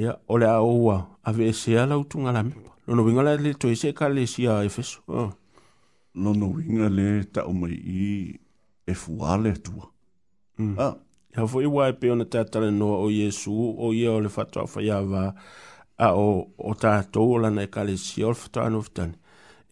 ia 0.00 0.16
o 0.26 0.36
le 0.38 0.46
a 0.48 0.60
oua 0.62 0.96
a 1.22 1.32
ve 1.32 1.48
e 1.48 1.52
sea 1.56 1.86
lau 1.86 2.04
tu 2.04 2.18
ngala 2.20 2.44
winga 2.86 3.22
la 3.22 3.34
le 3.36 3.54
toise 3.54 3.88
e 3.92 3.96
kalesi 3.96 4.46
a 4.48 4.64
efeso 4.64 5.00
lono 6.22 6.46
ah. 6.46 6.52
winga 6.56 6.88
le 6.96 7.24
ta 7.32 7.46
umai 7.46 7.74
i 7.76 8.04
e 8.90 8.94
fuale 8.94 9.52
tua 9.64 9.86
mm. 10.58 10.74
ah 10.78 10.96
ia 11.34 11.44
foʻi 11.46 11.66
ua 11.70 11.88
e 11.90 11.94
pe 12.00 12.10
ona 12.10 12.24
tatala 12.32 12.70
noa 12.74 12.98
o 13.04 13.10
iesu 13.10 13.52
o 13.78 13.92
ia 13.94 14.10
o 14.12 14.20
le 14.24 14.28
faatoʻafaiāva 14.36 15.22
a 16.06 16.08
o 16.26 16.28
o 16.70 16.72
tatou 16.82 17.34
o 17.36 17.40
lana 17.42 17.62
ekalesia 17.68 18.26
o 18.26 18.32
le 18.34 18.40
fatoanofetani 18.42 19.14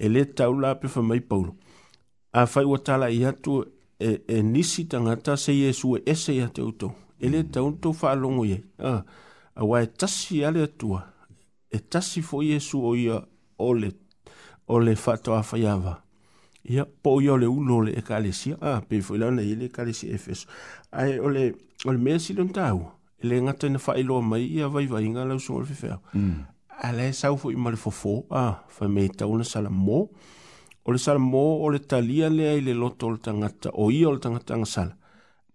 e 0.04 0.08
lē 0.14 0.22
taula 0.38 0.74
pe 0.80 0.86
famai 0.94 1.20
paulo 1.30 1.56
afai 2.42 2.64
ua 2.68 2.78
talaʻi 2.88 3.22
atu 3.30 3.54
e, 3.98 4.10
e 4.36 4.38
nisi 4.52 4.84
tagata 4.92 5.36
se 5.44 5.52
iesu 5.60 5.96
e 5.98 6.02
ese 6.12 6.32
iā 6.38 6.46
te 6.56 6.62
outou 6.62 6.92
e 7.24 7.26
lē 7.32 7.40
tau 7.52 7.70
natou 7.72 7.92
faalogo 8.00 8.44
iai 8.50 8.62
auā 9.60 9.82
e 9.86 9.88
tasi 10.00 10.44
a 10.48 10.54
le 10.54 10.62
atua 10.70 11.00
e 11.76 11.78
tasi 11.92 12.20
foʻi 12.28 12.54
iesu 12.56 12.84
o 12.90 12.94
ia 13.04 13.18
o 14.74 14.76
le 14.84 14.94
faatoʻafaiāva 15.04 15.94
le 15.98 16.07
ia 16.68 16.84
po 16.84 17.20
ia 17.20 17.36
le 17.36 17.46
ulo 17.46 17.80
le 17.82 17.98
ekalesia 17.98 18.58
a 18.60 18.76
ah, 18.76 18.80
pe 18.88 19.00
foi 19.00 19.18
lana 19.18 19.42
ile 19.42 19.64
ekalesia 19.70 20.12
efeso 20.14 20.46
ai 20.92 21.18
ole 21.18 21.54
ole 21.86 21.98
mesi 21.98 22.34
don 22.34 22.48
tau 22.52 22.92
ele 23.22 23.40
ngata 23.42 23.68
na 23.68 23.78
fai 23.78 24.02
lo 24.04 24.20
mai 24.22 24.44
ia 24.52 24.68
vai 24.68 24.86
vai 24.86 25.08
nga 25.08 25.24
la 25.24 25.38
so 25.38 25.64
fe 25.64 25.74
fe 25.74 25.90
mm. 26.14 26.42
ala 26.82 27.12
sa 27.12 27.34
fo 27.36 27.50
ima 27.50 27.70
le 27.70 27.76
fofo 27.76 28.26
a 28.28 28.42
ah, 28.42 28.52
fa 28.68 28.88
me 28.88 29.08
ta 29.08 29.26
una 29.26 29.44
sala 29.44 29.70
mo 29.70 30.10
ole 30.84 30.98
sala 30.98 31.18
mo 31.18 31.62
ole 31.64 31.78
talia 31.80 32.28
le 32.28 32.48
ai 32.50 32.60
le 32.60 32.72
lotol 32.74 33.18
tangata 33.18 33.70
o 33.72 33.90
ia 33.90 34.08
ole 34.08 34.18
tangata 34.20 34.54
ng 34.54 34.66
sala 34.66 34.94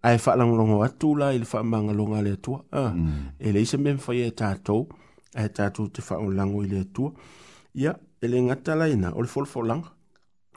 ai 0.01 0.17
fa 0.17 0.35
lang 0.35 0.51
lo 0.57 0.65
ngwa 0.65 0.89
tu 0.89 1.13
la 1.15 1.29
ile 1.37 1.45
fa 1.45 1.61
manga 1.63 1.93
lo 1.93 2.07
ngale 2.09 2.41
tu 2.41 2.57
a 2.57 2.59
ah, 2.71 2.89
mm. 2.93 3.37
ele 3.39 3.65
se 3.65 3.77
mem 3.77 3.97
fa 3.97 4.13
ye 4.17 4.31
ta 4.33 4.57
to 4.57 4.87
ai 5.37 5.49
ta 5.53 5.69
tu 5.69 5.89
te 5.93 6.01
fa 6.01 6.17
lo 6.17 6.31
ngwa 6.33 6.65
ile 6.65 6.89
tu 6.91 7.13
ia 7.77 7.91
ele 8.21 8.41
ngata 8.41 8.73
la 8.73 8.89
ina 8.89 9.13
ole 9.13 9.27
fo 9.29 9.45
lang 9.61 9.92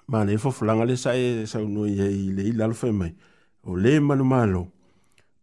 ma 0.08 0.24
le 0.24 0.36
fo 0.38 0.50
flanga 0.50 0.84
le 0.84 0.96
sai 0.96 1.46
sa 1.46 1.58
no 1.64 1.84
ye 1.86 2.06
le 2.36 2.42
il 2.50 2.60
alfa 2.62 2.90
mai 2.92 3.14
o 3.64 3.74
le 3.74 3.98
manu 4.00 4.22
malo 4.24 4.68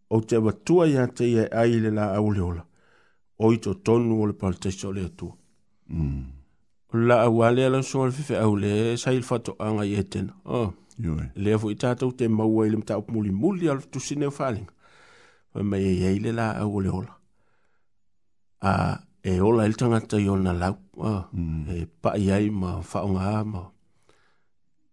o 0.10 0.22
te 0.22 0.38
wa 0.38 0.54
tua 0.54 0.88
ya 0.88 1.08
te 1.08 1.26
ye 1.32 1.48
ai 1.52 1.80
le 1.82 1.90
la 1.92 2.16
au 2.20 2.32
leola 2.32 2.66
o 3.40 3.52
i 3.54 3.58
to 3.60 3.74
tonu 3.74 4.22
o 4.22 4.26
le 4.26 4.34
palte 4.34 4.72
so 4.72 4.92
le 4.92 5.10
tu 5.16 5.26
mm. 5.88 6.24
la 6.94 7.26
au 7.30 7.44
ale 7.44 7.66
ala 7.66 7.82
so 7.84 8.06
le 8.06 8.12
fefe 8.12 8.36
au 8.44 8.56
le 8.56 8.96
sai 8.96 9.18
il 9.18 9.24
fato 9.24 9.56
anga 9.60 9.84
ye 9.86 10.04
ten 10.08 10.32
oh. 10.46 10.72
Yui. 11.00 11.26
le 11.36 11.58
fo 11.58 11.70
ita 11.72 11.96
tau 11.96 12.14
te 12.14 12.24
maua 12.28 12.68
i 12.68 12.70
le 12.72 12.78
mta 12.78 13.00
upmuli 13.00 13.32
muli 13.32 13.68
alfa 13.68 13.88
tu 13.92 14.00
sine 14.00 14.26
o 14.28 14.32
faling 14.32 14.68
o 15.56 15.64
mai 15.64 15.84
ye 15.84 16.16
le 16.20 16.32
la 16.32 16.54
au 16.66 16.80
leola 16.80 17.18
a 18.62 19.02
e 19.24 19.40
ola 19.42 19.66
il 19.68 19.74
e 19.74 19.76
tangata 19.76 20.18
i 20.18 20.28
ona 20.30 20.54
lau 20.54 20.78
oh. 20.98 21.24
mm. 21.34 21.66
e 21.68 21.86
pa 22.02 22.16
iai 22.18 22.50
ma 22.50 22.80
faunga 22.82 23.44
ma 23.44 23.70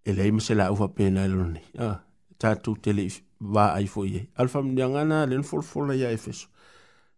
ele 0.04 0.22
ai 0.22 0.30
mase 0.30 0.54
la 0.54 0.70
ufa 0.70 0.88
pena 0.88 1.24
ele 1.24 1.34
ni 1.52 1.60
a 1.78 1.84
ah, 1.86 1.98
ta 2.38 2.54
tu 2.54 2.74
tele 2.76 3.06
va 3.38 3.72
ai 3.74 3.86
fo 3.86 4.04
ye 4.04 4.28
alfa 4.36 4.62
mdi 4.62 4.82
ngana 4.82 5.26
len 5.26 5.42
fol 5.42 5.62
fol 5.62 5.92
ya 5.96 6.10
efeso 6.10 6.46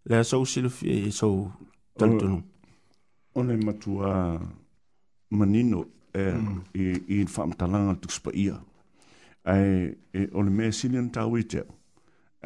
le 0.04 0.22
so 0.24 0.44
sil 0.52 0.68
fi 0.70 0.88
e 1.06 1.10
so 1.10 1.50
tanto 1.98 2.26
no 2.28 2.42
one 3.34 3.56
matua 3.64 4.40
manino 5.30 5.86
e 6.14 6.20
eh, 6.20 6.36
e 6.74 6.78
mm. 6.78 7.02
in 7.10 7.26
fam 7.26 7.52
talanga 7.54 7.94
tu 8.00 8.08
spa 8.10 8.30
ia 8.34 8.60
ai 9.44 9.94
e 10.12 10.26
ole 10.32 10.50
me 10.50 10.72
silian 10.72 11.10
ta 11.10 11.26
wite 11.26 11.54
eh, 11.58 11.64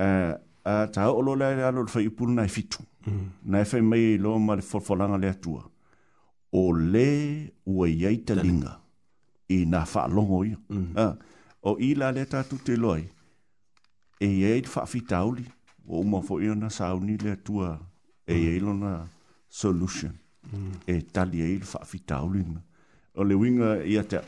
a 0.02 0.34
a 0.64 0.86
ta 0.90 1.10
olo 1.12 1.34
la 1.34 1.54
la 1.54 1.70
mm. 1.72 1.76
lo 1.76 1.86
fa 1.86 2.00
ipul 2.00 2.30
na 2.30 2.46
fitu 2.48 2.84
na 3.44 3.64
fa 3.64 3.80
mai 3.82 4.16
lo 4.18 4.38
mal 4.38 4.60
fol 4.62 4.80
folanga 4.80 5.18
le 5.18 5.32
tua 5.40 5.64
o 6.52 6.72
le 6.72 7.08
o 7.66 7.86
ye 7.86 8.16
talinga 8.24 8.72
mm 8.78 8.84
i 9.48 9.64
nga 9.66 9.82
whaalongo 9.94 10.44
ia. 10.44 10.56
Mm. 10.68 10.96
Uh, 10.98 11.14
o 11.62 11.78
i 11.80 11.94
la 11.94 12.10
le 12.10 12.24
tatu 12.24 12.56
te 12.64 12.76
loi, 12.76 13.04
e 14.20 14.26
i 14.30 14.44
eit 14.50 14.68
whaafitauli, 14.76 15.44
o 15.88 16.00
umo 16.00 16.20
fo 16.22 16.38
ia 16.40 16.54
na 16.54 16.70
sauni 16.70 17.16
le 17.22 17.36
tua 17.36 17.76
e 18.26 18.34
i 18.34 18.42
mm. 18.42 18.48
eilo 18.54 18.74
na 18.74 18.94
solution. 19.48 20.12
Mm. 20.52 20.72
E 20.86 21.00
tali 21.12 21.42
e 21.42 21.46
i 21.54 21.58
le 21.60 21.64
whaafitauli. 21.66 22.44
O 23.14 23.24
le 23.24 23.34
winga 23.38 23.76
i 23.86 23.98
a 23.98 24.02
te, 24.04 24.20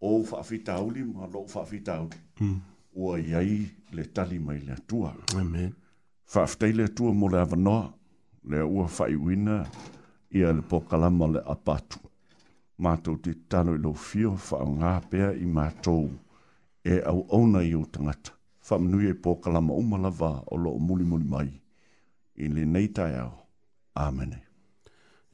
o 0.00 0.20
whaafitauli, 0.22 1.04
ma 1.14 1.26
lo 1.26 1.46
whaafitauli. 1.54 2.16
Mm. 2.40 2.60
Ua 2.94 3.18
i 3.18 3.34
ai 3.34 3.58
le 3.92 4.04
tali 4.06 4.38
mai 4.38 4.60
le 4.60 4.76
tua. 4.88 5.12
Amen. 5.36 5.72
Whaafitai 6.34 6.72
le 6.72 6.86
tua 6.88 7.12
mo 7.12 7.28
le 7.28 7.40
avanoa, 7.42 7.92
le 8.50 8.60
ua 8.62 8.86
whaiwina, 8.86 9.64
ia 10.30 10.52
le 10.52 10.62
pokalama 10.62 11.26
le 11.30 11.42
apatu 11.46 11.98
mātou 12.84 13.16
te 13.22 13.32
talo 13.50 13.74
i 13.76 13.80
lau 13.80 13.94
fio, 13.96 14.34
whao 14.50 14.66
ngā 14.78 14.94
pēr 15.12 15.36
i 15.40 15.48
mātou 15.48 16.08
e 16.84 17.00
au 17.10 17.22
ona 17.40 17.62
i 17.64 17.72
o 17.78 17.84
tangata. 17.94 18.34
Whamnui 18.64 19.10
e 19.10 19.14
pōkalama 19.24 19.76
umala 19.76 20.10
vā 20.16 20.32
o 20.52 20.56
loo 20.60 20.78
muli 20.80 21.04
muli 21.08 21.28
mai. 21.34 21.50
I 22.36 22.48
le 22.50 22.64
nei 22.66 22.88
tai 22.96 23.12
au. 23.20 23.32
Āmene. 24.00 24.40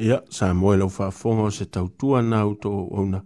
Ia, 0.01 0.19
sā 0.33 0.51
moe 0.57 0.75
lau 0.81 0.91
whaafonga 0.93 1.47
o 1.49 1.53
se 1.55 1.67
tau 1.73 1.89
tua 2.01 2.21
nā 2.27 2.41
uto 2.49 2.73
o 2.81 2.89
ona. 3.03 3.23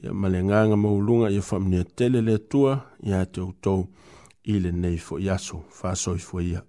Ia, 0.00 0.14
male 0.14 0.42
ngānga 0.48 0.78
maulunga 0.82 1.30
i 1.34 1.40
whamnui 1.42 1.84
a 1.84 1.88
tele 1.98 2.24
le 2.26 2.38
tua 2.48 2.76
i 3.06 3.12
a 3.18 3.24
te 3.26 3.44
uto 3.44 3.76
i 4.52 4.58
le 4.58 4.72
nei 4.74 4.98
fo 4.98 5.20
iaso, 5.22 5.62
whāsoi 5.82 6.20
fo 6.22 6.40
iaso. 6.42 6.68